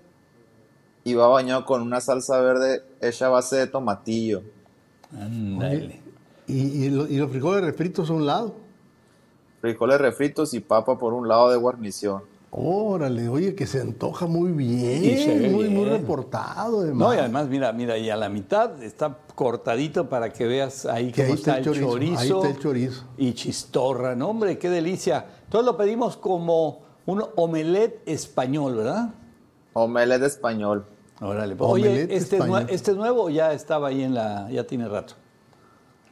[1.10, 4.42] y va bañado con una salsa verde hecha a base de tomatillo.
[5.18, 6.02] Ándale.
[6.48, 8.56] Y, y lo- y los frijoles refritos a un lado.
[9.62, 12.22] frijoles refritos y papa por un lado de guarnición.
[12.52, 15.04] Órale, oye, que se antoja muy bien.
[15.04, 15.98] Y se ve muy, muy bien.
[15.98, 16.82] reportado.
[16.82, 17.08] Además.
[17.10, 21.12] No, y además, mira, mira, y a la mitad está cortadito para que veas ahí
[21.12, 22.20] Que cómo ahí está el chorizo, chorizo.
[22.20, 23.04] ahí está el chorizo.
[23.18, 25.26] Y chistorra, no, hombre, qué delicia.
[25.46, 29.10] Entonces lo pedimos como un omelette español, ¿verdad?
[29.74, 30.86] Omelette español.
[31.22, 31.56] Órale.
[31.56, 32.68] pues, Oye, este, español.
[32.70, 35.16] ¿este es nuevo o ya estaba ahí en la, ya tiene rato?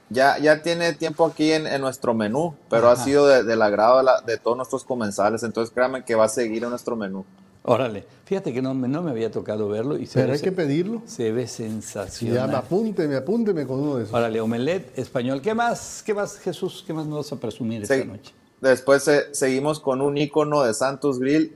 [0.09, 3.97] Ya, ya tiene tiempo aquí en, en nuestro menú, pero ha sido de- del agrado
[3.97, 7.25] de, la- de todos nuestros comensales, entonces créanme que va a seguir en nuestro menú.
[7.63, 8.05] Órale.
[8.25, 10.51] Fíjate que no, me- no me había tocado verlo y se, Pero ve, hay que
[10.51, 11.01] pedirlo.
[11.07, 12.49] se ve Ya, sensacional.
[12.49, 14.13] me apúnteme, apúnteme con uno de esos.
[14.13, 15.41] Órale, omelette español.
[15.41, 16.83] ¿Qué más, qué más, Jesús?
[16.85, 18.31] ¿Qué más nos vas a presumir esta noche?
[18.61, 21.55] Después se- seguimos con un icono de Santos Grill,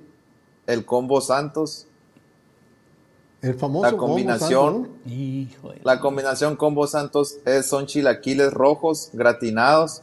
[0.65, 1.85] el combo Santos.
[3.41, 4.73] El famoso La combo combinación.
[4.83, 5.11] santo, ¿no?
[5.13, 5.81] Híjole.
[5.83, 10.01] La combinación combo Santos es, son chilaquiles rojos gratinados.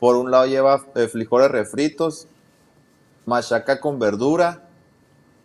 [0.00, 2.28] Por un lado lleva eh, frijoles refritos,
[3.26, 4.67] machaca con verdura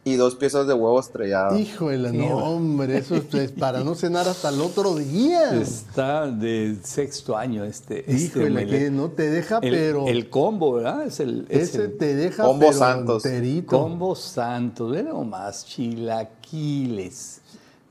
[0.05, 1.57] y dos piezas de huevo estrellado.
[1.57, 5.53] Híjole, Qué no, hombre, eso es, para no cenar hasta el otro día.
[5.55, 7.99] Está de sexto año este.
[8.11, 8.79] este Híjole, omelette.
[8.79, 11.05] que no te deja, el, pero el combo, ¿verdad?
[11.05, 13.25] Es el, es ese el te deja Combo pero Santos.
[13.25, 13.77] enterito.
[13.79, 14.89] combo santo.
[14.89, 17.39] Ve nomás, chilaquiles,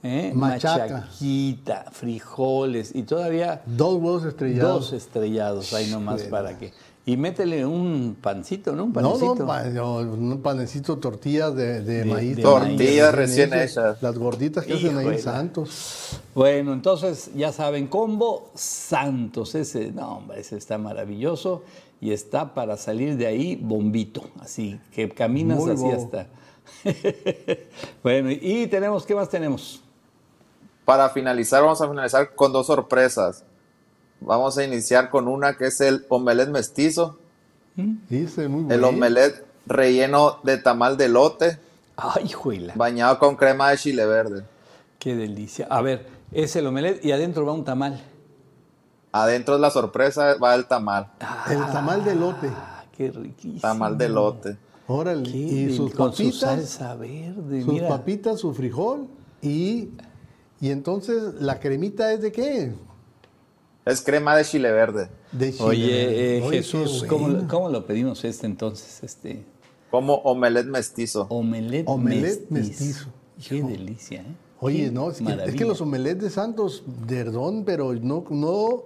[0.03, 0.33] ¿eh?
[0.35, 0.94] Machaca.
[0.94, 4.90] machaquita, frijoles y todavía Dos huevos estrellados.
[4.90, 6.72] dos estrellados ahí nomás para que.
[7.05, 8.85] Y métele un pancito, ¿no?
[8.85, 9.35] Un panecito.
[9.73, 12.37] no, un panecito, tortillas de, de De- maíz.
[12.37, 13.15] de Tortillas maíz.
[13.17, 14.01] recién hechas.
[14.01, 16.21] Las gorditas que hacen ahí Santos.
[16.33, 21.65] Bueno, entonces ya saben, combo Santos, ese, no, hombre, ese está maravilloso
[22.01, 25.97] y está para salir de ahí bombito, así que caminas Muy así bobo.
[26.05, 26.27] hasta.
[28.03, 29.81] bueno, y tenemos, ¿qué más tenemos?
[30.85, 33.45] Para finalizar, vamos a finalizar con dos sorpresas.
[34.25, 37.19] Vamos a iniciar con una que es el omelette mestizo,
[38.09, 41.59] Dice muy el omelette relleno de tamal de lote,
[41.97, 44.45] Ay, juela, bañado con crema de chile verde.
[44.99, 45.67] qué delicia.
[45.71, 48.01] A ver, es el omelette y adentro va un tamal.
[49.13, 51.11] Adentro es la sorpresa, va el tamal,
[51.51, 52.49] El tamal de lote.
[52.51, 53.61] Ah, qué riquísimo.
[53.61, 54.57] tamal de lote.
[54.87, 55.31] Órale.
[55.31, 56.41] Qué Y sus con su papitas.
[56.41, 57.89] salsa verde, sus mira.
[57.89, 59.07] papitas, su frijol.
[59.43, 59.91] Y,
[60.61, 62.73] y entonces, ¿la cremita es de qué?
[63.85, 65.64] Es crema de chile verde, De chile.
[65.64, 69.03] Oye, eh, Oye, Jesús, ¿cómo, lo pedimos este entonces?
[69.03, 69.45] Este
[69.90, 71.27] como omelette mestizo.
[71.29, 73.09] omelette, Omelette mestizo.
[73.11, 73.49] mestizo.
[73.49, 73.68] Qué Hijo.
[73.68, 74.37] delicia, ¿eh?
[74.61, 78.85] Oye, Qué no, es que, es que los omelettes de Santos, perdón, pero no, no,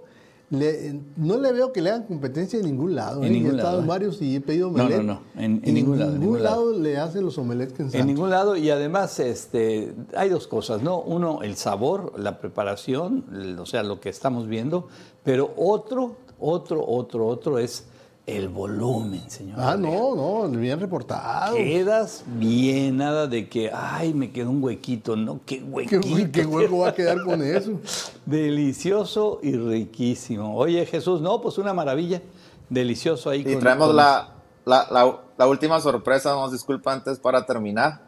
[0.50, 3.22] le, no le veo que le hagan competencia en ningún lado.
[3.22, 3.30] En ¿eh?
[3.30, 3.88] ningún he estado lado, en ¿eh?
[3.88, 5.02] varios y he pedido No, omelette.
[5.02, 6.70] no, no, en- ningún lado, en ningún lado.
[6.70, 6.78] lado.
[6.80, 11.00] le hacen los omelettes que en ningún lado y además este, hay dos cosas, ¿no?
[11.00, 13.24] Uno, el sabor, la preparación,
[13.59, 14.87] o sea, lo que estamos viendo,
[15.24, 17.85] pero otro, otro, otro, otro es
[18.26, 19.56] el volumen, señor.
[19.60, 21.54] Ah, no, no, bien reportado.
[21.54, 25.40] Quedas bien, nada de que, ay, me quedó un huequito, ¿no?
[25.46, 26.28] Qué ¿Qué, huequito.
[26.32, 27.80] qué huevo va a quedar con eso?
[28.24, 30.56] Delicioso y riquísimo.
[30.56, 32.20] Oye, Jesús, no, pues una maravilla.
[32.68, 33.40] Delicioso ahí.
[33.46, 34.28] Y con- traemos con- la,
[34.64, 38.04] la, la- la última sorpresa, nos disculpa antes para terminar.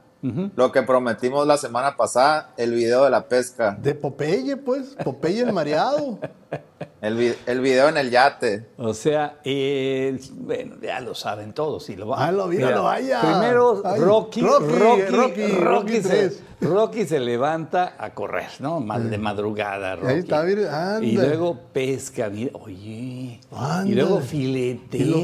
[0.57, 3.79] Lo que prometimos la semana pasada, el video de la pesca.
[3.81, 4.97] De Popeye, pues.
[5.05, 6.19] Popeye el mareado.
[7.01, 8.67] El, vi- el video en el yate.
[8.77, 11.89] O sea, eh, bueno, ya lo saben todos.
[11.91, 13.21] Y lo va- Ah, lo vi, lo vaya.
[13.21, 16.49] Primero, Ay, Rocky, Rocky, Rocky, Rocky, Rocky, Rocky se.
[16.61, 18.81] Rocky se levanta a correr, ¿no?
[18.81, 20.15] Mal de madrugada, Rocky.
[20.15, 21.07] está, mire, anda.
[21.07, 23.39] Y luego pesca, mira, oye.
[23.53, 23.89] Anda.
[23.89, 25.01] Y luego filetea.
[25.01, 25.19] Y lo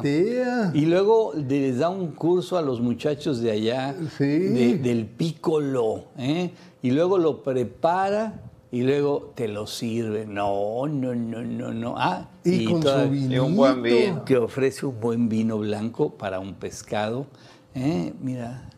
[0.00, 0.70] filetea.
[0.72, 4.24] Y luego les da un curso a los muchachos de allá, Sí.
[4.24, 6.52] de- del pícolo, ¿eh?
[6.80, 10.26] Y luego lo prepara y luego te lo sirve.
[10.26, 11.94] No, no, no, no, no.
[11.96, 13.44] Ah, Y, con su vinito.
[13.46, 14.24] un buen vino.
[14.24, 17.26] que ofrece un buen vino blanco para un pescado.
[17.74, 18.12] ¿eh?
[18.20, 18.68] Mira.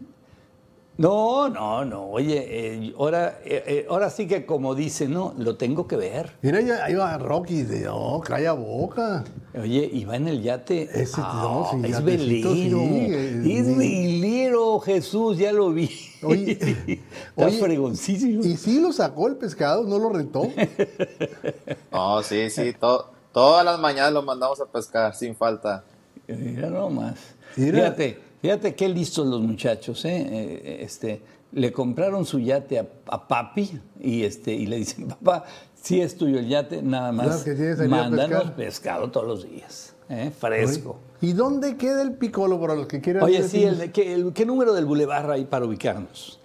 [1.00, 2.04] No, no, no.
[2.10, 6.32] Oye, eh, ahora, eh, eh, ahora sí que como dice, no, lo tengo que ver.
[6.42, 7.62] Mira, ya- ahí va Rocky.
[7.62, 9.24] De, no, calla boca.
[9.58, 10.82] Oye, y va en el yate.
[10.92, 12.52] Ese, Ah, no, sí, es velero.
[12.52, 15.88] sí, es velero, Jesús, ya lo vi.
[16.22, 16.52] Oye,
[17.30, 18.44] Está oye, fregoncísimo.
[18.44, 20.48] Y sí lo sacó el pescado, no lo rentó.
[21.92, 22.74] No, sí, sí.
[22.78, 25.82] to- todas las mañanas lo mandamos a pescar sin falta.
[26.28, 27.14] Mira nomás.
[27.56, 27.78] Mira.
[27.78, 30.26] Fíjate, fíjate qué listos los muchachos, ¿eh?
[30.30, 31.22] Eh, Este,
[31.52, 36.16] le compraron su yate a, a papi y este y le dicen, papá, si es
[36.16, 38.56] tuyo el yate, nada más Claro mándanos pescar".
[38.56, 40.30] pescado todos los días, ¿eh?
[40.36, 40.98] fresco.
[41.20, 44.46] ¿Y dónde queda el picolo para los que quieran Oye, sí, el, ¿qué, el- qué
[44.46, 46.38] número del bulevar hay para ubicarnos?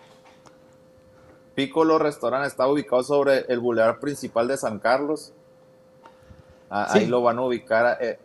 [1.56, 5.32] Piccolo Restaurant está ubicado sobre el bulevar principal de San Carlos.
[6.70, 7.00] Ah, Sí.
[7.00, 8.20] Ahí lo van a ubicar eh,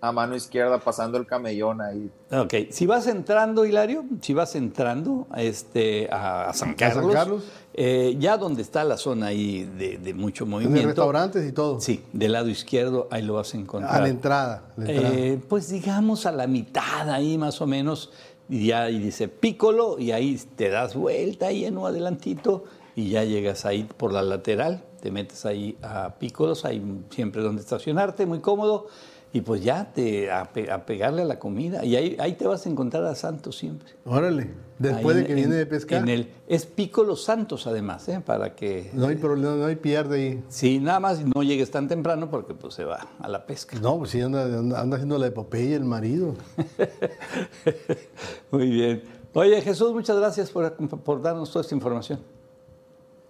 [0.00, 2.10] a mano izquierda pasando el camellón ahí.
[2.30, 8.16] Ok, si vas entrando, Hilario, si vas entrando este, a, a San San Carlos, eh,
[8.18, 10.80] ya donde está la zona ahí de, de mucho En movimiento.
[10.80, 11.80] el restaurantes y todo.
[11.80, 13.94] Sí, del lado izquierdo, ahí lo vas a encontrar.
[13.96, 14.62] A la entrada.
[14.76, 15.14] la entrada.
[15.16, 18.12] Eh, pues digamos a la mitad ahí más o menos,
[18.48, 23.10] y ya ahí dice pícolo, y ahí te das vuelta ahí en un adelantito, y
[23.10, 28.26] ya llegas ahí por la lateral, te metes ahí a pícolos, hay siempre donde estacionarte,
[28.26, 28.86] muy cómodo,
[29.32, 32.46] y pues ya te a, pe- a pegarle a la comida, y ahí, ahí te
[32.46, 33.88] vas a encontrar a Santos siempre.
[34.04, 34.50] Órale.
[34.78, 36.02] Después Ahí de que en- viene de pescar.
[36.02, 38.22] en el, es pícolo Santos además, ¿eh?
[38.24, 38.90] para que...
[38.94, 40.44] No hay problema, no hay pierde ahí.
[40.48, 43.76] Sí, nada más no llegues tan temprano porque pues se va a la pesca.
[43.80, 46.34] No, pues sí, anda, anda, anda haciendo la de Popeye el marido.
[48.50, 49.02] Muy bien.
[49.34, 52.20] Oye, Jesús, muchas gracias por, por darnos toda esta información.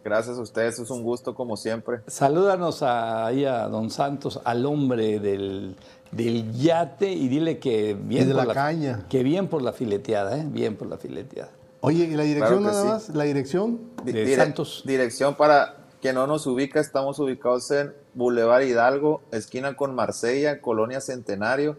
[0.08, 2.00] Gracias a ustedes, es un gusto como siempre.
[2.06, 5.76] Salúdanos a- ahí a don Santos, al hombre del,
[6.12, 9.04] del yate, y dile que bien, Y de por la caña.
[9.10, 10.44] Que bien por la fileteada, ¿eh?
[10.48, 11.50] Bien por la fileteada.
[11.80, 12.88] Oye, ¿y la dirección Claro que nada sí.
[13.10, 13.16] más?
[13.16, 13.80] ¿La dirección?
[14.04, 14.82] Di- De dire- Santos.
[14.86, 21.00] Dirección para quien no nos ubica, estamos ubicados en Boulevard Hidalgo, esquina con Marsella, Colonia
[21.00, 21.76] Centenario,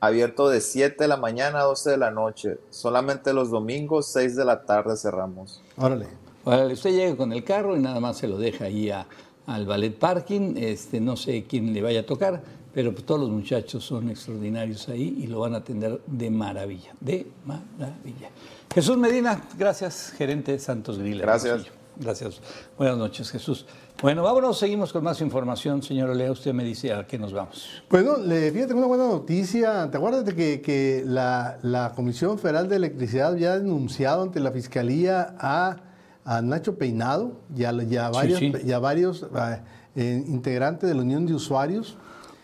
[0.00, 2.58] abierto de 7 de la mañana a 12 de la noche.
[2.70, 5.62] Solamente los domingos, 6 de la tarde cerramos.
[5.76, 6.06] Órale.
[6.44, 9.06] Usted llega con el carro y nada más se lo deja ahí a-
[9.46, 10.54] al ballet parking.
[10.56, 14.88] Este, no sé quién le vaya a tocar, pero pues todos los muchachos son extraordinarios
[14.88, 18.30] ahí y lo van a atender de maravilla, de maravilla.
[18.74, 21.22] Jesús Medina, gracias, gerente Santos Griller.
[21.22, 21.66] Gracias.
[21.96, 22.40] Gracias.
[22.76, 23.66] Buenas noches, Jesús.
[24.02, 25.80] Bueno, vámonos, seguimos con más información.
[25.80, 27.68] Señor Olea, usted me dice a qué nos vamos.
[27.88, 29.88] Bueno, le, fíjate una buena noticia.
[29.88, 34.50] ¿Te acuerdas de que, que la, la Comisión Federal de Electricidad había denunciado ante la
[34.50, 35.76] Fiscalía a,
[36.24, 38.52] a Nacho Peinado y a, y a Sí, varios, sí.
[38.64, 39.60] y a varios ah,
[39.94, 41.96] eh, integrantes de la Unión de Usuarios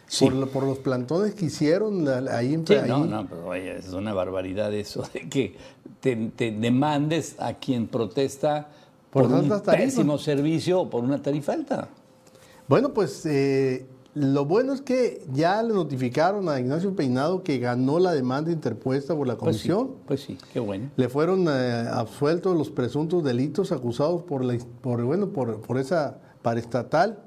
[0.07, 0.25] Sí.
[0.25, 2.89] por, lo- por los plantones que hicieron ahí en ahí.
[2.89, 5.57] no, no, pero es una barbaridad eso de que
[6.01, 8.67] te, te demandes a quien protesta
[9.13, 9.77] Por por, un tarifas.
[9.77, 11.89] pésimo servicio o por una tarifa alta.
[12.67, 17.99] Bueno, pues eh, lo bueno es que ya le notificaron a Ignacio Peinado que ganó
[18.01, 19.97] la demanda interpuesta por la Pues sí, comisión.
[20.07, 20.91] pues sí, qué bueno.
[20.97, 26.19] Le fueron eh, absueltos los presuntos delitos acusados por, la, por, bueno, por, por esa
[26.43, 27.21] paraestatal.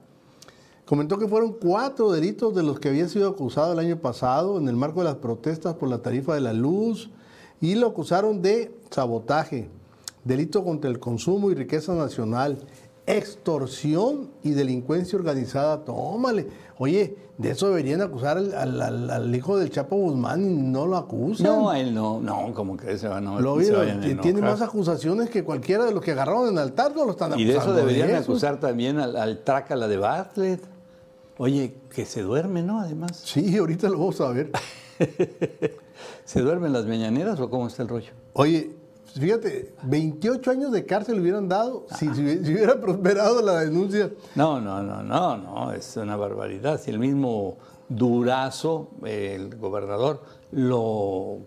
[0.85, 4.67] Comentó que fueron cuatro delitos de los que había sido acusado el año pasado en
[4.67, 7.09] el marco de las protestas por la tarifa de la luz
[7.61, 9.69] y lo acusaron de sabotaje,
[10.25, 12.57] delito contra el consumo y riqueza nacional,
[13.05, 15.83] extorsión y delincuencia organizada.
[15.83, 16.47] Tómale.
[16.77, 20.85] Oye, de eso deberían acusar al, al- al- al hijo del Chapo Guzmán y no
[20.87, 21.45] lo acusan.
[21.45, 24.61] No, a él no, no, como que se van a Lo se vayan tiene más
[24.61, 27.77] acusaciones que cualquiera de los que agarraron en altar, no lo están Y de acusando.
[27.77, 28.31] eso deberían eso.
[28.31, 30.61] acusar también al, al trácala de Bartlett.
[31.37, 32.79] Oye, que se duerme, ¿no?
[32.79, 34.51] Además, Sí, ahorita lo vamos a ver.
[36.25, 38.11] ¿se duermen las mañaneras o cómo está el rollo?
[38.33, 38.71] Oye,
[39.19, 44.11] fíjate, 28 años de cárcel le hubieran dado si, si hubiera- prosperado la denuncia.
[44.35, 46.79] No, no, no, no, no, es una barbaridad.
[46.81, 47.57] Si el mismo
[47.89, 50.21] Durazo, el gobernador,
[50.51, 51.39] lo,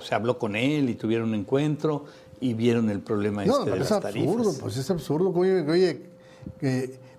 [0.00, 2.04] se habló con él y tuvieron un encuentro
[2.40, 4.36] y vieron el problema No, este de las es tarifas.
[4.36, 5.30] absurdo, pues es absurdo.
[5.30, 6.02] Oye, oye,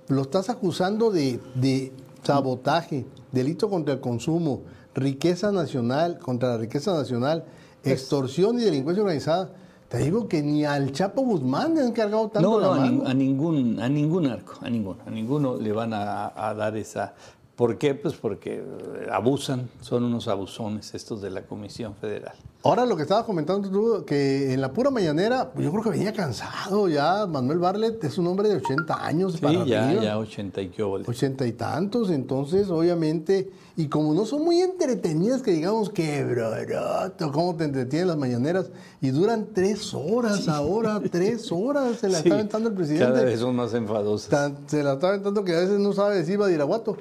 [0.08, 1.91] lo estás acusando de, de
[2.24, 4.62] sabotaje, delito contra el consumo,
[4.93, 7.46] riqueza nacional, contra la riqueza nacional,
[7.84, 9.50] extorsión y delincuencia organizada.
[9.94, 13.14] Te digo que ni al Chapo Guzmán le han cargado tanto No, la no, a,
[13.14, 17.14] ningún, a ningún arco, a ninguno, a ninguno le van a, a dar esa.
[17.56, 17.94] ¿Por qué?
[17.94, 22.34] Pues porque eh, abusan, son unos abusones estos de la Comisión Federal.
[22.63, 25.89] Ahora lo que estabas comentando tú, que en la pura mañanera, pues yo creo que
[25.92, 27.28] venía cansado ya.
[27.28, 30.02] Manuel Barlet es un hombre de 80 años para Sí, ya, arriba.
[30.04, 31.06] ya 80 y qué óvole.
[31.08, 37.32] ochenta y tantos, entonces obviamente, y como no son muy entretenidas, que digamos que broto,
[37.32, 42.30] cómo te entretienen las mañaneras, y duran tres horas ahora, tres horas se la Sí,
[42.30, 43.26] está aventando el Cada presidente.
[43.26, 44.30] vez son más enfadosas.
[44.30, 46.98] Tan- se la está aventando que a veces no sabe decir Badiraguato.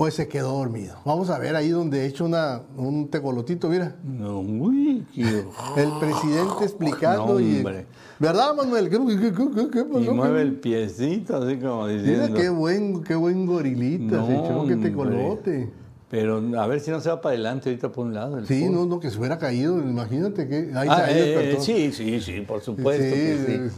[0.00, 0.96] Pues se quedó dormido.
[1.04, 3.96] Vamos a ver ahí donde he hecho una, un tecolotito, mira.
[4.02, 5.44] No, uy, qué
[5.76, 7.62] El presidente explicando No, y.
[8.18, 8.88] ¿Verdad, Manuel?
[8.88, 10.00] ¿Qué, qué- qué- qué- qué pasó?
[10.00, 12.34] Y mueve ¿Qué- el piecito así como Mira diciendo.
[12.34, 14.76] qué buen, qué buen gorilita se echó, qué hombre.
[14.88, 15.70] tecolote.
[16.10, 18.42] Pero a ver si no se va para adelante ahorita por un lado.
[18.46, 21.60] Sí, no, no, que se hubiera caído, imagínate que ahí, Ah, eh, despertó.
[21.62, 23.70] sí, sí, sí, por supuesto que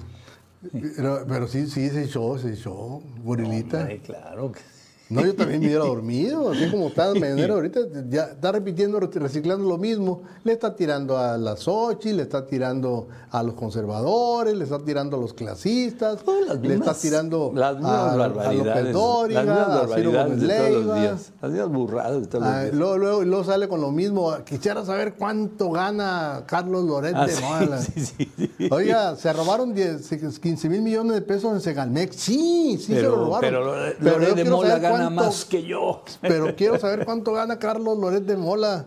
[0.63, 0.69] sí.
[0.73, 3.79] eh, Pero, pero sí, sí, se echó, se echó, gorilita.
[3.81, 4.82] Hombre, claro que sí.
[5.09, 8.99] No, yo también me hubiera dormido, así como está el mañanero ahorita, ya está repitiendo,
[8.99, 10.23] reciclando lo mismo.
[10.43, 15.19] Le está tirando a la Sochi, le está tirando a los conservadores, le está tirando
[15.19, 18.17] a los clasistas, Oh, las le está mismas- tirando las mismas a, a
[18.53, 20.97] López Dóriga, mismas a Ciro Gómez Leiva.
[20.97, 22.75] las mismas burradas de todos los Ah, días.
[22.75, 24.35] luego, luego, luego sale con lo mismo.
[24.47, 27.79] Quisiera saber cuánto gana Carlos Loret Ah, de sí, Mola.
[27.83, 28.69] sí, sí, sí.
[28.71, 30.09] Oiga, se robaron 10,
[30.41, 32.17] 15 mil millones de pesos en Segalmex.
[32.17, 33.41] Sí, sí se pero, lo robaron.
[33.41, 36.03] pero Loret Pero yo Loret de quiero Mola saber gana más que yo.
[36.21, 38.87] Pero quiero saber cuánto gana Carlos Loret de Mola.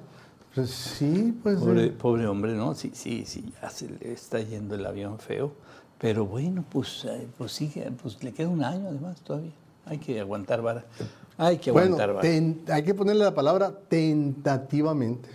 [0.54, 1.58] Pues sí, pues.
[1.60, 2.74] Pobre, eh, pobre hombre, ¿no?
[2.76, 5.52] Sí, sí, sí, ya se le está yendo el avión feo.
[5.98, 9.52] Pero bueno, pues, eh, pues sigue, pues le queda un año además todavía.
[9.86, 10.86] Hay que aguantar vara.
[11.38, 12.22] Hay que bueno, aguantar vara.
[12.22, 15.30] ten- hay que ponerle la palabra tentativamente.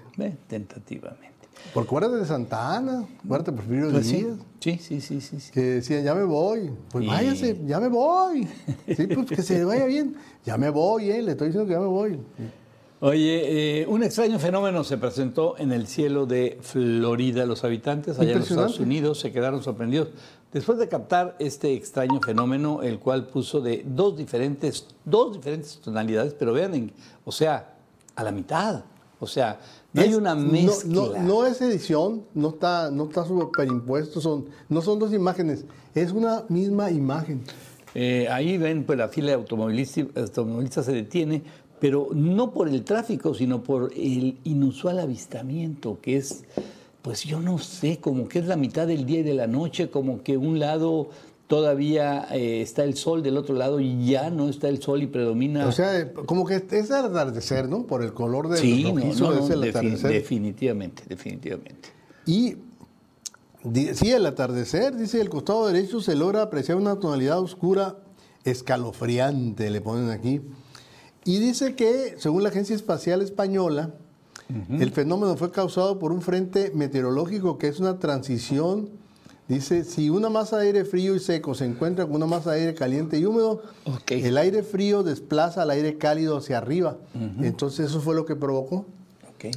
[0.48, 1.29] Tentativamente.
[1.74, 4.36] Porque acuérdate de Santa Ana, acuérdate de Porfirio Pues sí, Díaz.
[4.60, 5.52] sí, sí, sí, sí, sí.
[5.52, 6.70] que decían, ya me voy.
[6.90, 8.48] Pues Y- váyase, ya me voy.
[8.96, 10.16] Sí, pues que se vaya bien.
[10.44, 12.18] Ya me voy, eh, le estoy diciendo que ya me voy.
[13.02, 17.46] Oye, eh, un extraño fenómeno se presentó en el cielo de Florida.
[17.46, 18.50] Los habitantes allá en los.
[18.50, 20.08] Estados Unidos se quedaron sorprendidos
[20.52, 26.34] después de captar este extraño fenómeno, el cual puso de dos diferentes, dos diferentes tonalidades,
[26.34, 26.92] pero vean, en-
[27.24, 27.74] o sea,
[28.16, 28.82] a la mitad.
[29.18, 29.60] O sea,
[29.92, 30.90] no hay una no- mezcla.
[30.92, 36.12] No, no es edición, no está, no está superimpuesto, son, no son dos imágenes, es
[36.12, 37.42] una misma imagen.
[37.94, 41.42] Eh, ahí ven, pues la fila de automovilistas, automovilistas se detiene,
[41.80, 46.44] pero no por el tráfico, sino por el inusual avistamiento, que es,
[47.02, 49.90] pues yo no sé, como que es la mitad del día y de la noche,
[49.90, 51.08] como que un lado
[51.50, 55.66] todavía eh, está el sol, del otro lado ya no está el sol y predomina.
[55.66, 57.88] O sea, como que es el atardecer, ¿no?
[57.88, 60.12] Por el color del sí, no, rojizo no, no, es el defi- atardecer.
[60.12, 61.88] definitivamente, definitivamente.
[62.24, 62.54] Y
[63.94, 67.96] sí, el atardecer, dice, el costado derecho se logra apreciar una tonalidad oscura
[68.44, 70.40] escalofriante, le ponen aquí.
[71.24, 73.92] Y dice que, según la Agencia Espacial Española,
[74.70, 78.90] el fenómeno fue causado por un frente meteorológico que es una transición.
[79.50, 82.60] Dice, si una masa de aire frío y seco se encuentra con una masa de
[82.60, 83.62] aire caliente y húmedo,
[84.08, 86.98] el aire frío desplaza al aire cálido hacia arriba.
[87.40, 88.86] Entonces eso fue lo que provocó.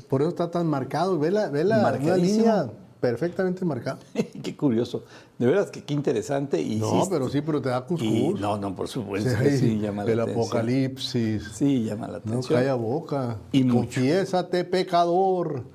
[0.09, 1.19] Por eso está tan marcado.
[1.19, 3.99] Ve la, ve la una línea perfectamente marcada.
[4.43, 5.03] qué curioso.
[5.37, 6.59] De veras que qué interesante.
[6.59, 8.39] Y No, pero sí, pero te da y- cuscús.
[8.41, 9.29] no, no, por supuesto
[9.59, 10.41] Sí, llama la el atención.
[10.45, 11.43] apocalipsis.
[11.53, 12.59] Sí, llama la No atención.
[12.59, 13.37] calla boca.
[13.51, 13.75] Y mucho.
[13.75, 15.65] Confiésate, pecador.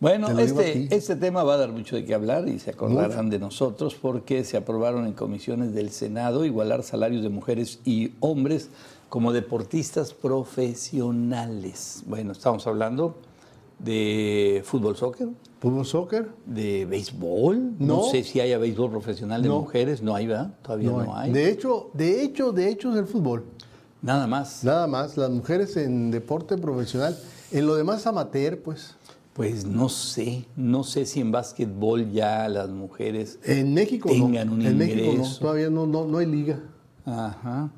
[0.00, 3.38] Bueno, este, este tema va a dar mucho de qué hablar y se acordarán de
[3.40, 8.68] nosotros porque se aprobaron en comisiones del Senado igualar salarios de mujeres y hombres
[9.08, 12.04] como deportistas profesionales.
[12.06, 13.16] Bueno, estamos hablando
[13.80, 15.28] de fútbol soccer,
[15.60, 16.28] ¿Fútbol soccer?
[16.46, 17.72] de béisbol.
[17.80, 18.02] No, No.
[18.10, 19.60] sé si haya béisbol profesional de No.
[19.60, 20.00] mujeres.
[20.02, 20.54] No hay, ¿verdad?
[20.62, 21.32] Todavía no, hay.
[21.32, 23.44] De hecho, de hecho, de hecho es el fútbol.
[24.00, 24.62] Nada más.
[24.62, 27.18] Nada más, las mujeres en deporte profesional.
[27.50, 28.94] En lo demás amateur, pues.
[29.38, 34.54] Pues no sé, no sé si en básquetbol ya las mujeres En México tengan no.
[34.54, 35.12] un en México no.
[35.12, 35.38] ingreso.
[35.38, 36.58] Todavía no, no, no hay liga.
[37.04, 37.70] Ajá.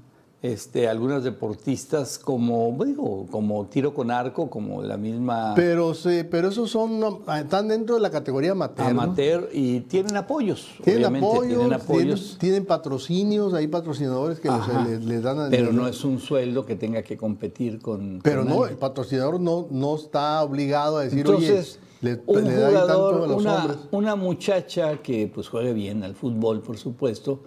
[0.42, 6.48] Este, algunas deportistas como, digo, como tiro con arco, como la misma Pero, sí, pero
[6.48, 8.94] esos son, están dentro de la categoría amateur.
[8.94, 9.02] ¿no?
[9.02, 12.36] amateur y tienen apoyos, Tienen obviamente, apoyos, tienen apoyos.
[12.40, 14.82] tienen patrocinios, hay patrocinadores que Ajá.
[14.88, 18.20] les, les dan pero no es un sueldo que tenga que competir con.
[18.22, 22.44] Pero con no, el patrocinador no, no está obligado a decir, Entonces, oye, le, un
[22.44, 23.78] le da ahí tanto jugador, a los una, hombres.
[23.90, 27.42] una muchacha que pues juegue bien al fútbol, por supuesto,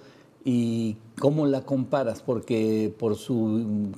[0.46, 3.91] y cómo la comparas, porque por su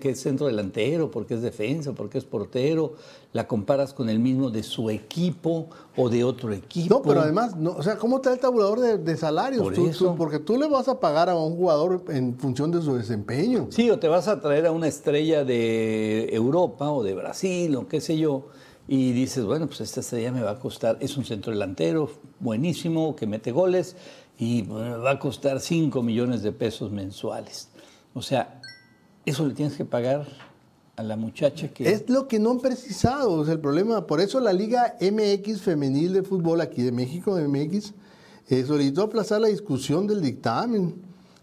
[0.00, 2.94] que es centro delantero, porque es defensa, porque es portero,
[3.32, 6.96] la comparas con el mismo de su equipo o de otro equipo.
[6.96, 9.62] No, pero además, no, o sea, ¿cómo está el tabulador de, de salarios?
[9.62, 12.82] Por Tú- tú- porque tú le vas a pagar a un jugador en función de
[12.82, 13.68] su desempeño.
[13.70, 17.86] Sí, o te vas a traer a una estrella de Europa o de Brasil o
[17.86, 18.48] qué sé yo,
[18.88, 23.14] y dices, bueno, pues esta estrella me va a costar, es un centro delantero buenísimo,
[23.14, 23.96] que mete goles,
[24.42, 27.68] y va a costar 5 millones de pesos mensuales.
[28.12, 28.60] O sea,
[29.24, 30.26] eso le tienes que pagar
[30.96, 31.88] a la muchacha que...
[31.88, 34.04] Es lo que no han precisado, es el problema.
[34.06, 37.92] Por eso la Liga MX Femenil de Fútbol aquí de México, MX,
[38.48, 40.94] eh, solicitó aplazar la discusión del dictamen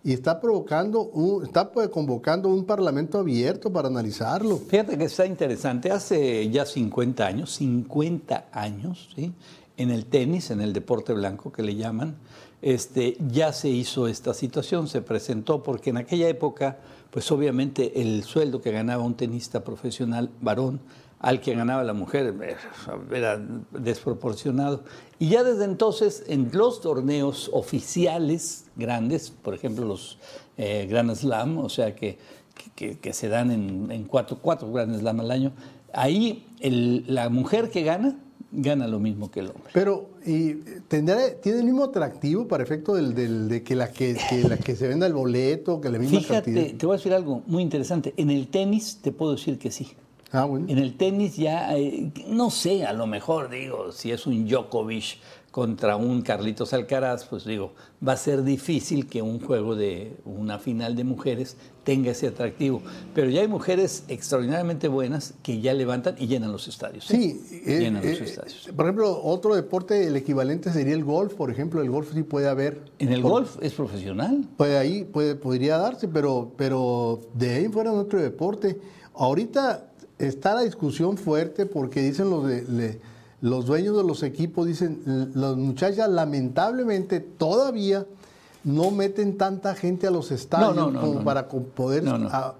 [0.03, 4.57] y está provocando, un- está pues, convocando un parlamento abierto para analizarlo.
[4.57, 5.89] Fíjate que está interesante.
[5.89, 9.31] Hace ya 50 años, 50 años, ¿sí?
[9.79, 12.17] En el tenis, en el deporte blanco que le llaman,
[12.61, 16.77] este, ya se hizo esta situación, se presentó, porque en aquella época,
[17.09, 20.81] pues obviamente el sueldo que ganaba un tenista profesional varón
[21.19, 22.55] al que ganaba la mujer eh,
[23.13, 24.83] era desproporcionado.
[25.17, 30.17] Y ya desde entonces, en los torneos oficiales grandes, por ejemplo los
[30.57, 32.17] eh, Grand Slam, o sea que
[32.75, 35.51] que, se dan en, cuatro, cuatro Grand Slam al año,
[35.93, 38.17] ahí la mujer que gana,
[38.51, 39.69] gana lo mismo que el hombre.
[39.73, 40.53] Pero, y,
[40.87, 44.57] ¿tendrá, ¿tiene el mismo atractivo para efecto del, del- de que la que, que la
[44.57, 46.77] que se venda el boleto, que la misma Fíjate, cantidad?
[46.77, 48.13] te voy a decir algo muy interesante.
[48.17, 49.89] En el tenis te puedo decir que sí.
[50.31, 50.67] Ah, bueno.
[50.69, 55.17] En el tenis ya, eh, no sé, a lo mejor digo, si es un Djokovic
[55.51, 57.73] contra un Carlitos Alcaraz, pues digo,
[58.05, 62.83] va a ser difícil que un juego de una final de mujeres tenga ese atractivo.
[63.15, 67.09] Pero ya hay mujeres extraordinariamente buenas que ya levantan y llenan los estadios.
[67.09, 67.15] ¿eh?
[67.17, 68.69] Sí, eh, llenan los eh, estadios.
[68.75, 72.47] por ejemplo, otro deporte, el equivalente sería el golf, por ejemplo, el golf sí puede
[72.47, 72.81] haber.
[72.99, 74.45] En el por- golf es profesional.
[74.55, 78.79] Pues ahí puede, podría darse, pero, pero de ahí fuera otro deporte.
[79.15, 79.85] Ahorita
[80.19, 82.99] está la discusión fuerte porque dicen los, de- le-
[83.41, 88.05] los dueños de los equipos, dicen, las muchachas lamentablemente todavía
[88.63, 92.03] no meten tanta gente a los estadios no, no, como para poder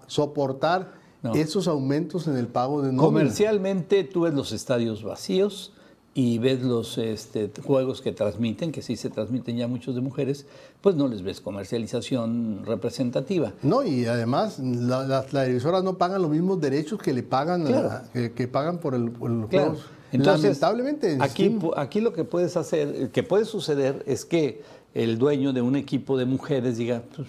[0.08, 0.94] soportar
[1.34, 3.04] esos aumentos en el pago de nómina.
[3.04, 5.74] Comercialmente tú ves los estadios vacíos
[6.14, 10.46] y ves los este, juegos que transmiten, que sí se transmiten ya muchos de mujeres,
[10.82, 13.54] pues no les ves comercialización representativa.
[13.62, 18.04] No, y además la- las televisoras no pagan los mismos derechos que le pagan la-
[18.14, 19.72] que, que pagan por el, por los Claro.
[19.72, 19.86] juegos.
[20.12, 24.62] Entonces, Lamentablemente, aquí, aquí lo que puedes hacer, que puede suceder es que
[24.94, 27.28] el dueño de un equipo de mujeres diga, pues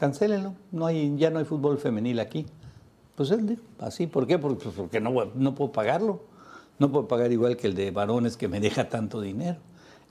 [0.00, 2.46] cancélenlo, no hay, ya no hay fútbol femenil aquí.
[3.14, 4.38] Pues él así, ¿por qué?
[4.38, 6.22] Porque, pues, porque no, no puedo pagarlo.
[6.78, 9.58] No puedo pagar igual que el de varones que me deja tanto dinero.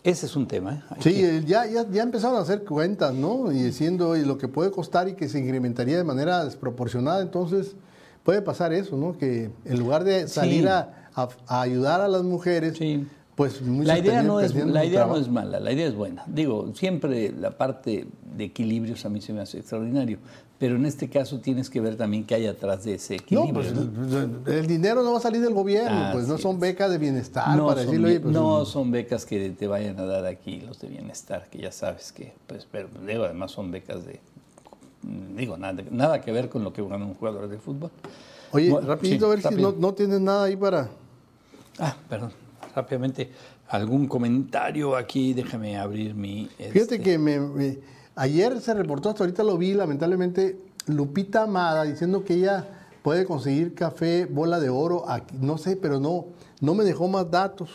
[0.03, 0.73] Ese es un tema.
[0.91, 0.95] ¿eh?
[1.01, 3.51] Sí, que- eh, ya, ya, ya empezaron a hacer cuentas, ¿no?
[3.51, 7.21] Y diciendo lo que puede costar y que se incrementaría de manera desproporcionada.
[7.21, 7.75] Entonces,
[8.23, 9.17] puede pasar eso, ¿no?
[9.17, 10.67] Que en lugar de salir Sí.
[10.67, 13.05] a, a- a ayudar a las mujeres, Sí.
[13.35, 16.23] pues La idea, no es, la idea no es mala, la idea es buena.
[16.27, 20.17] Digo, siempre la parte de equilibrios a mí se me hace extraordinario,
[20.59, 23.53] pero en este caso tienes que ver también qué hay atrás de ese No, equilibrio.
[23.53, 24.51] pues ¿no?
[24.51, 27.65] el dinero no va a salir del gobierno, pues no son becas de bienestar No
[27.67, 30.79] para son, decirlo, oye, pues, no son becas que te vayan a dar aquí los
[30.79, 34.19] de bienestar, que ya sabes que, pues, pero digo, además son becas de,
[35.35, 37.89] digo, nada, nada que ver con lo que gana un jugador de fútbol.
[38.51, 40.87] Oye, Bueno, rapidito sí, a ver si no, no tienes nada ahí para...
[41.79, 42.31] Ah, perdón,
[42.75, 43.31] rápidamente,
[43.69, 46.47] algún comentario aquí, déjame abrir mi...
[46.57, 47.79] Fíjate este, que me, me-
[48.15, 52.67] ayer se reportó, hasta ahorita lo vi, lamentablemente, Lupita Amada diciendo que ella
[53.01, 56.25] puede conseguir café bola de oro, aquí, no sé, pero no,
[56.61, 57.69] no me dejó más datos.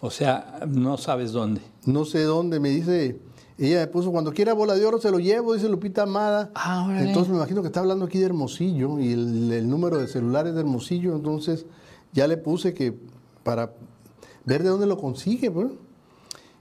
[0.00, 1.62] O sea, no sabes dónde.
[1.84, 3.18] No sé dónde, me dice,
[3.58, 6.50] ella me puso, cuando quiera bola de oro se lo llevo, dice Lupita Amada.
[6.54, 10.06] Ah, entonces me imagino que está hablando aquí de Hermosillo y el, el número de
[10.08, 11.64] celulares de Hermosillo, entonces
[12.16, 12.92] ya le puse que
[13.44, 13.72] para
[14.44, 15.68] ver de dónde lo consigue, pues.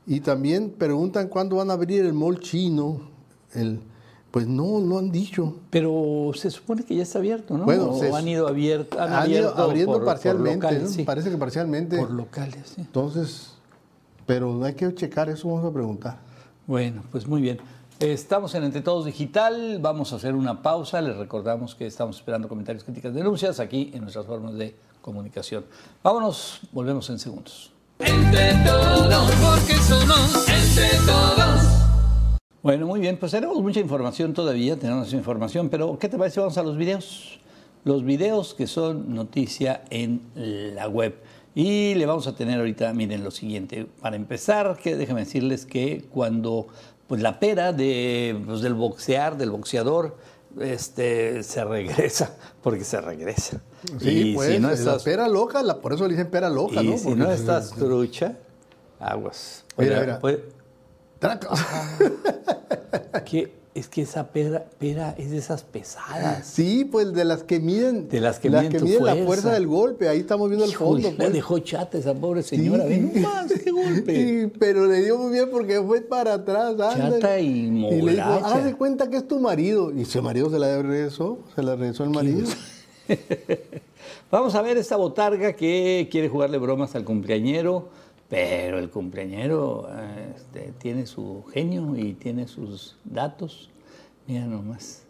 [0.06, 3.02] Y también preguntan cuándo van a abrir el mall chino.
[3.56, 3.80] El,
[4.30, 5.56] pues no, no han dicho.
[5.70, 7.64] Pero se supone que ya está abierto, ¿no?
[7.66, 10.84] Bueno, o se- han ido abierto, han Han ido abierto abriendo por- por parcialmente, locales,
[10.84, 10.90] ¿no?
[10.90, 11.04] sí.
[11.04, 11.98] parece que parcialmente.
[11.98, 12.82] Por locales, sí.
[12.82, 13.54] Entonces,
[14.26, 16.18] pero hay que checar eso, vamos a preguntar.
[16.68, 17.60] Bueno, pues muy bien.
[18.00, 22.50] Estamos en Entre Todos Digital, vamos a hacer una pausa, les recordamos que estamos esperando
[22.50, 24.76] comentarios, críticas, denuncias aquí en nuestras formas de
[25.06, 25.64] comunicación.
[26.02, 27.72] Vámonos, volvemos en segundos.
[28.00, 31.62] Entre todos, porque somos entre todos.
[32.64, 36.40] Bueno, muy bien, pues tenemos mucha información todavía, tenemos información, pero ¿qué te parece?
[36.40, 37.40] Vamos a los videos.
[37.84, 41.22] Los videos que son noticia en la web.
[41.54, 43.86] Y le vamos a tener ahorita, miren lo siguiente.
[44.02, 46.66] Para empezar, que déjenme decirles que cuando
[47.08, 50.18] pues la pera de, pues, del boxear, del boxeador,
[50.60, 52.32] este, se regresa,
[52.64, 53.62] porque se regresa.
[54.00, 56.50] Sí, y pues, si no la estás, pera loca, la- por eso le dicen pera
[56.50, 56.98] loca, y ¿no?
[56.98, 58.38] si Porque no estás trucha,
[59.00, 59.64] aguas.
[59.78, 60.20] Mira, mira.
[60.20, 60.40] pues,
[61.20, 61.50] Traca.
[63.76, 66.48] es que esa pera, pera es de esas pesadas.
[66.48, 69.26] Sí, pues de las que miden, De las que miden la fuerza.
[69.26, 70.08] fuerza del golpe.
[70.10, 71.18] Ahí estamos viendo el Híjole, fondo.
[71.18, 71.34] la pues.
[71.34, 72.86] dejó chata esa pobre señora.
[72.86, 74.16] Ve nomás, qué golpe.
[74.16, 76.72] Sí, pero le dio muy bien porque fue para atrás.
[76.80, 77.20] ándale.
[77.20, 79.92] Chata y Y le dijo, haz de cuenta que es tu marido.
[79.92, 82.48] Y su marido se la regresó, se la regresó el marido.
[84.32, 87.90] Vamos a ver esta botarga que quiere jugarle bromas al cumpleañero,
[88.30, 89.88] pero el cumpleañero
[90.36, 93.70] este, tiene su genio y tiene sus datos.
[94.28, 95.04] Mira nomás.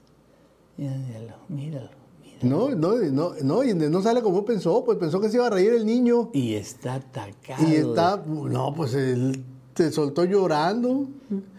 [0.77, 1.89] Míralo, míralo,
[2.21, 2.41] míralo.
[2.41, 5.49] No, no, no, no, y no sale como pensó, pues pensó que se iba a
[5.49, 6.29] reír el niño.
[6.33, 7.63] Y está atacado.
[7.65, 9.43] Y está, no, pues él
[9.73, 11.07] se soltó llorando.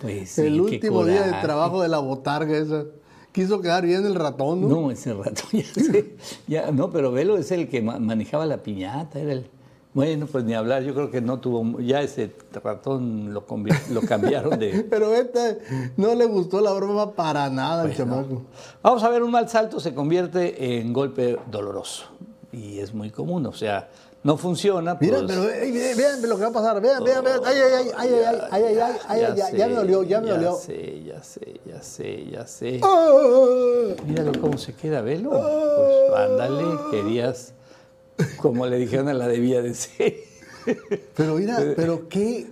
[0.01, 2.85] Pues sí, el último día de trabajo de la botarga esa.
[3.33, 4.69] Quiso quedar bien el ratón, ¿no?
[4.69, 6.17] No, ese rato ya sé.
[6.47, 9.47] Ya, no, pero Velo es el que ma- manejaba la piñata, era el.
[9.97, 11.81] Bueno, pues ni hablar, yo creo que no tuvo.
[11.81, 12.31] Ya ese
[12.63, 13.47] ratón lo,
[13.91, 14.87] lo cambiaron de.
[14.91, 15.59] Pero este
[15.97, 18.15] no le gustó la broma para nada Pues al no.
[18.17, 18.43] chamaco.
[18.83, 22.05] Vamos a ver, un mal salto se convierte en golpe doloroso.
[22.53, 23.89] Y es muy común, o sea,
[24.23, 24.99] no funciona.
[25.01, 26.79] Mira, pues- pero vean lo que va a pasar.
[26.83, 27.41] Vean, vean, vean.
[27.47, 30.03] Ay, ay, ay, ay, ay, ay, ay, ay, ay, ay, ay, ya, ya me dolió,
[30.03, 30.53] ya me dolió.
[30.53, 32.81] Ya sé, ya sé, ya sé, ya sé.
[32.83, 33.95] Ah.
[34.07, 35.31] Míralo cómo se queda, velo.
[35.31, 37.55] Pues ándale, querías,
[38.39, 40.15] como le dijeron a la debía de ser.
[41.17, 42.47] Pero mira, pero qué,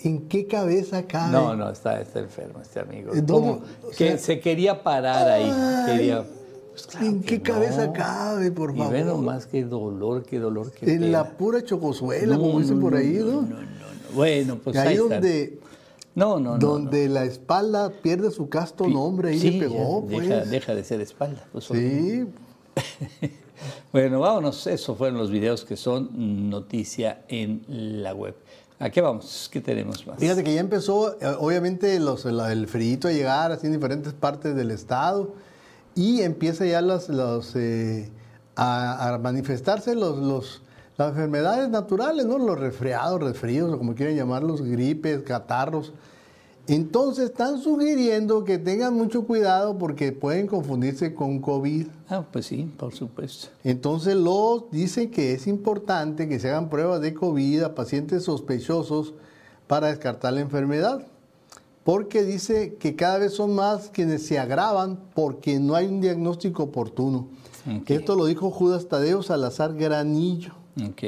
[0.00, 1.32] ¿en qué cabeza cabe?
[1.32, 3.14] No, no, está, está enfermo este amigo.
[3.14, 3.46] ¿En ¿Cómo?
[3.60, 3.66] dónde?
[3.86, 5.52] O que sea- se quería parar ahí.
[5.86, 6.24] Quería.
[6.70, 8.92] Pues claro ¿En qué cabeza cabe, por Y favor?
[8.92, 11.12] ve nomás qué dolor, qué dolor, qué En pena.
[11.12, 13.32] la pura chocosuela, No, como dicen no, por ahí, no, ¿no?
[13.42, 14.14] no, no, no.
[14.14, 15.14] Bueno, pues ahí ahí está.
[15.14, 15.58] donde,
[16.14, 16.58] No, no, no.
[16.58, 18.94] donde la espalda pierde su casto no.
[18.94, 20.28] nombre, ahí Sí, le pegó, ya, pues.
[20.28, 21.44] deja, deja de ser espalda.
[21.52, 22.24] pues, Sí,
[23.92, 24.66] Bueno, vámonos.
[24.66, 28.34] Esos fueron los videos que son noticia en la web.
[28.78, 29.50] ¿A qué vamos?
[29.52, 30.18] ¿Qué tenemos más?
[30.18, 34.70] Fíjate que ya empezó, eh, obviamente, el frío a llegar así en diferentes partes del
[34.70, 35.34] estado
[35.94, 38.10] y empieza ya los, los, eh,
[38.56, 40.62] a, manifestarse los, los,
[40.96, 42.38] las enfermedades naturales, ¿no?
[42.38, 45.92] Los resfriados, resfríos, o como quieran llamarlos, gripes, catarros.
[46.70, 51.88] Entonces están sugiriendo que tengan mucho cuidado porque pueden confundirse con COVID.
[52.08, 53.48] Ah, pues sí, por supuesto.
[53.64, 59.14] Entonces los dicen que es importante que se hagan pruebas de COVID a pacientes sospechosos
[59.66, 61.04] para descartar la enfermedad.
[61.82, 66.62] Porque dice que cada vez son más quienes se agravan porque no hay un diagnóstico
[66.62, 67.26] oportuno.
[67.66, 67.90] Ok.
[67.90, 70.52] Esto lo dijo Judas Tadeo Salazar Granillo.
[70.88, 71.02] Ok.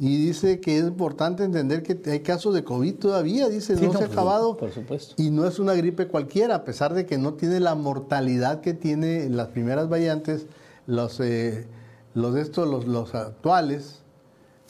[0.00, 3.92] Y dice que es importante entender que hay casos de COVID todavía, dice, Sí, no,
[3.92, 4.56] no, se ha acabado.
[4.56, 5.14] por supuesto.
[5.20, 8.74] Y no es una gripe cualquiera, a pesar de que no tiene la mortalidad que
[8.74, 10.46] tiene en las primeras variantes,
[10.86, 11.66] los, eh,
[12.14, 14.02] los de estos, los, los actuales,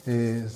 [0.05, 0.47] eh,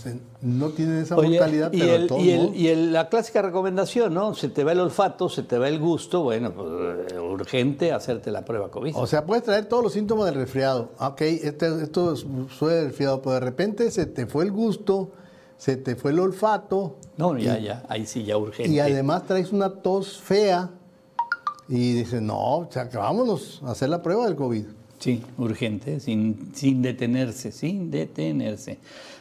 [0.41, 3.41] no tienen esa Oye, mortalidad, y, pero el- todos y el- y el- la clásica
[3.41, 4.33] recomendación, ¿no?
[4.33, 8.31] Se te va el olfato, se te va el gusto, bueno, pues eh, urgente hacerte
[8.31, 8.95] la prueba COVID.
[8.95, 10.91] O sea, puedes traer todos los síntomas del resfriado.
[10.99, 12.25] Ok, este, esto es-
[12.57, 15.11] suele resfriado, pero de repente se te fue el gusto,
[15.57, 16.95] se te fue el olfato.
[17.17, 18.71] no, ya, y- ya, ahí sí, ya urgente.
[18.71, 20.71] Y además traes una tos fea
[21.67, 24.65] y dices, no, o sea, que vámonos a hacer la prueba del COVID.
[25.03, 28.77] Sí, urgente, sin, sin detenerse, sin detenerse.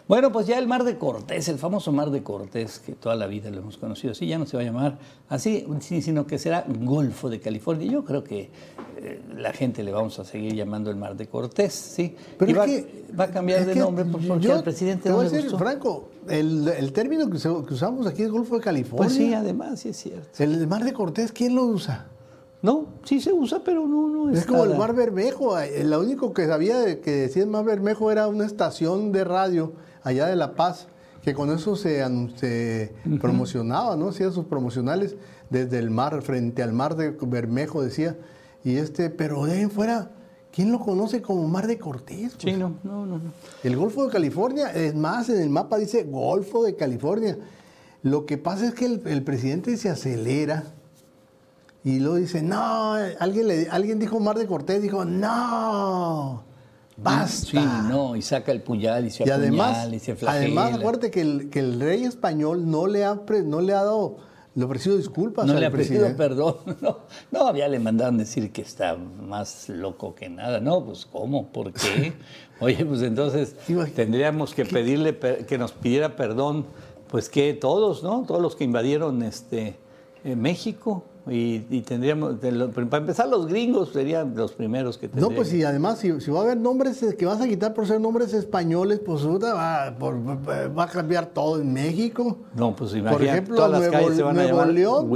[0.07, 3.27] Bueno, pues ya el Mar de Cortés, el famoso Mar de Cortés, que toda la
[3.27, 6.39] vida lo hemos conocido, sí, ya no se va a llamar así, sí, sino que
[6.39, 7.91] será Golfo de California.
[7.91, 8.51] Yo creo que
[8.99, 12.15] eh, la gente le vamos a seguir llamando el Mar de Cortés, sí.
[12.39, 15.11] Pero y va, que- va a cambiar de nombre por- porque yo al presidente te
[15.11, 15.59] no le gustó.
[15.59, 18.99] Franco, el, el término que, se- que usamos aquí es Golfo de California.
[19.07, 20.29] Pues sí, además, sí es cierto.
[20.43, 22.07] El Mar de Cortés, ¿quién lo usa?
[22.63, 24.77] No, sí se usa, pero no, no Es como el.
[24.77, 25.59] Mar Bermejo.
[25.59, 29.25] eh, Lo único que sabía de que decía el Mar Bermejo era una estación de
[29.25, 29.73] radio
[30.05, 30.87] allá de La Paz,
[31.23, 34.09] que con eso se, promocionaba, ¿no?
[34.11, 35.17] Hacía sus promocionales
[35.51, 38.17] desde el mar, frente al Mar de Bermejo, decía.
[38.65, 40.13] Y este, pero de ahí fuera,
[40.53, 42.35] ¿quién lo conoce como Mar de Cortés?
[42.39, 43.19] Sí, no, no, no.
[43.19, 43.33] no.
[43.65, 47.37] El Golfo de California, es más, en el mapa dice Golfo de California.
[48.05, 50.65] Lo que pasa es que el, el presidente se acelera
[51.85, 56.45] y luego dice, no, alguien, le, alguien dijo Mar de Cortés, dijo, no,
[56.97, 57.47] basta.
[57.47, 57.59] Sí,
[57.89, 60.45] no, y saca el puñal y se Y apuñala además, y se flagela.
[60.45, 64.19] además acuérdate que el, que el rey español no le ha, no le ha dado
[64.55, 66.15] le ofreció disculpas No al le ha pedido presidente.
[66.19, 66.57] perdón.
[66.83, 66.99] No,
[67.31, 70.61] no, ya le mandaron decir que está más loco que nada.
[70.61, 71.49] No, pues ¿cómo?
[71.49, 72.13] ¿Por qué?
[72.61, 73.57] Oye, pues entonces
[73.95, 76.67] tendríamos que pedirle que nos pidiera perdón,
[77.09, 78.25] pues que todos, ¿no?
[78.27, 79.79] Todos los que invadieron este
[80.23, 82.35] eh, México y, y tendríamos,
[82.75, 85.35] para empezar los gringos serían los primeros que No, tendrían.
[85.37, 87.87] pues y además, si, si va a haber nombres eh, que vas a quitar por
[87.87, 92.39] ser nombres españoles, pues va, por- va a cambiar todo en México.
[92.57, 95.09] No, pues Por imagínate, ejemplo, todas las Nuevo, calles se van a Nuevo llamar León.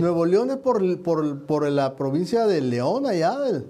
[0.00, 3.66] Nuevo, León es por, por, por la provincia de León, allá del,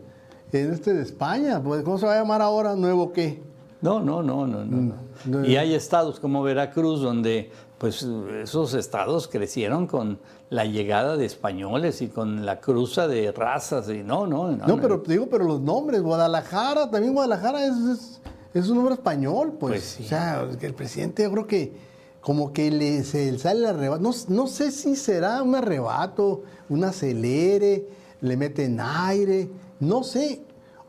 [0.52, 1.62] en este de España.
[1.62, 2.74] Pues, ¿Cómo se va a llamar ahora?
[2.76, 3.42] ¿Nuevo qué?
[3.82, 4.76] No, no, no, no, no.
[4.76, 4.94] no.
[5.26, 5.44] no.
[5.44, 10.18] Y hay estados como Veracruz donde pues esos estados crecieron con
[10.48, 14.66] la llegada de españoles y con la cruza de razas y no, no, no.
[14.66, 18.20] No, pero digo, pero los nombres, Guadalajara, también Guadalajara es, es,
[18.54, 19.72] es un nombre español, pues.
[19.72, 20.04] Pues sí.
[20.04, 21.86] O sea, el presidente yo creo que
[22.26, 24.02] como que le, se le sale el arrebato.
[24.02, 27.86] No, no sé si será un arrebato, un acelere,
[28.20, 29.48] le meten aire,
[29.78, 30.45] no sé.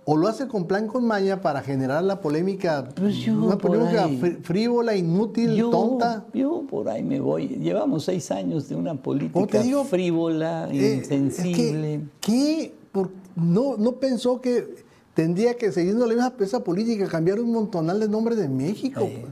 [0.10, 4.06] O lo hace con plan con maña para generar la polémica, Pues yo una polémica
[4.06, 4.40] ahí.
[4.42, 6.26] frívola, inútil, yo, tonta.
[6.34, 7.50] Yo por ahí me voy.
[7.50, 11.96] Llevamos seis años de una política digo, frívola, Eh, insensible.
[11.96, 12.74] es que, ¿qué?
[12.94, 14.76] Por- no, no pensó que
[15.14, 19.02] tendría que, siguiendo la misma esa política, cambiar un montonal de nombres de México.
[19.02, 19.26] pues.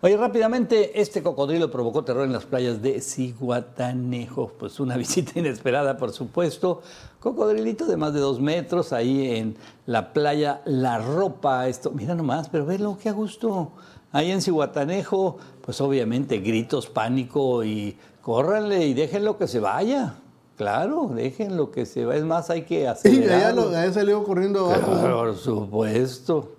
[0.00, 4.52] Oye, rápidamente, este cocodrilo provocó terror en las playas de Ciguatanejo.
[4.58, 6.82] Pues una visita inesperada, por supuesto.
[7.20, 9.56] Cocodrilito de más de dos metros ahí en
[9.86, 11.68] la playa La Ropa.
[11.68, 13.72] Esto, mira nomás, pero velo, qué a gusto.
[14.12, 20.14] Ahí en Ciguatanejo, pues obviamente gritos, pánico y córranle y déjenlo que se vaya.
[20.56, 22.18] Claro, déjenlo que se vaya.
[22.18, 23.36] Es más, hay que Y acelerar.
[23.36, 24.92] allá, lo- allá salió corriendo abajo.
[25.00, 26.54] Por supuesto.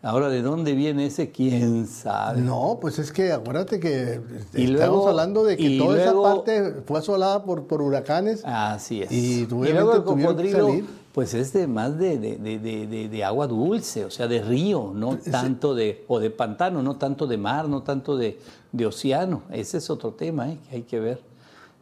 [0.00, 1.30] Ahora, ¿de dónde viene ese?
[1.32, 2.40] ¿Quién sabe?
[2.40, 4.20] No, pues es que acuérdate que
[4.54, 7.82] Y estamos luego- hablando de que y toda luego- esa parte fue asolada por, por
[7.82, 8.42] huracanes.
[8.44, 9.10] Así es.
[9.10, 10.68] Y luego obviamente el cocodrilo,
[11.12, 15.18] pues es de más de, de- de- de- agua dulce, o sea, de río, no
[15.18, 18.38] tanto de, o de pantano, no tanto de mar, no tanto de,
[18.70, 19.42] de océano.
[19.50, 20.58] Ese es otro tema ¿eh?
[20.70, 21.20] que hay que ver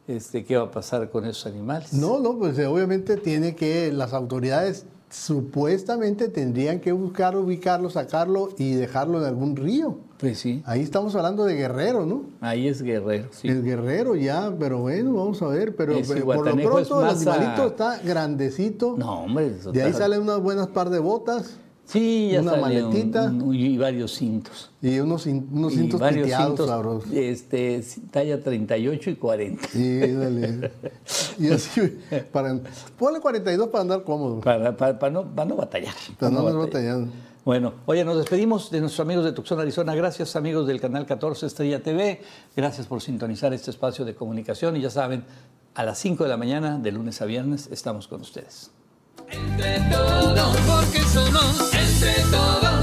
[0.08, 1.92] este, qué va a pasar con esos animales.
[1.92, 8.48] No, no, pues eh, obviamente tiene que, las autoridades supuestamente tendrían que buscar, ubicarlo, sacarlo
[8.59, 9.98] y dejarlo en algún río.
[10.18, 12.24] Pues sí, Ahí estamos hablando de Guerrero, ¿no?
[12.40, 13.48] ahí es guerrero, sí.
[13.48, 15.76] El guerrero ya, pero bueno, vamos a ver.
[15.76, 18.94] Pero eh, por lo pronto el a- animalito está grandecito.
[18.96, 19.48] No, hombre.
[19.59, 23.22] eso de ahí está- salen unas buenas par de botas Sí, ya una un- maletita.
[23.24, 24.70] un- y varios cintos.
[24.82, 27.12] y unos, unos y cintos varios piteados cintos, sabrosos.
[27.12, 29.68] este, talla 38 y 40.
[29.68, 30.72] Sí, dale.
[31.39, 31.80] Y así,
[32.32, 32.59] para,
[32.99, 34.41] ponle 42 para andar cómodo.
[34.41, 35.95] Para, para- para no, para no batallar.
[36.18, 36.66] Para no andar batallar.
[36.97, 37.12] batallando.
[37.45, 39.95] Bueno, oye, nos despedimos de nuestros amigos de Tucson, Arizona.
[39.95, 42.20] Gracias, amigos del canal 14 Estrella TV.
[42.57, 44.76] Gracias por sintonizar este espacio de comunicación.
[44.76, 45.22] Y ya saben,
[45.76, 48.72] a las 5 de la mañana, de lunes a viernes, estamos con ustedes.
[49.30, 52.75] Entre todos, porque somos entre todos.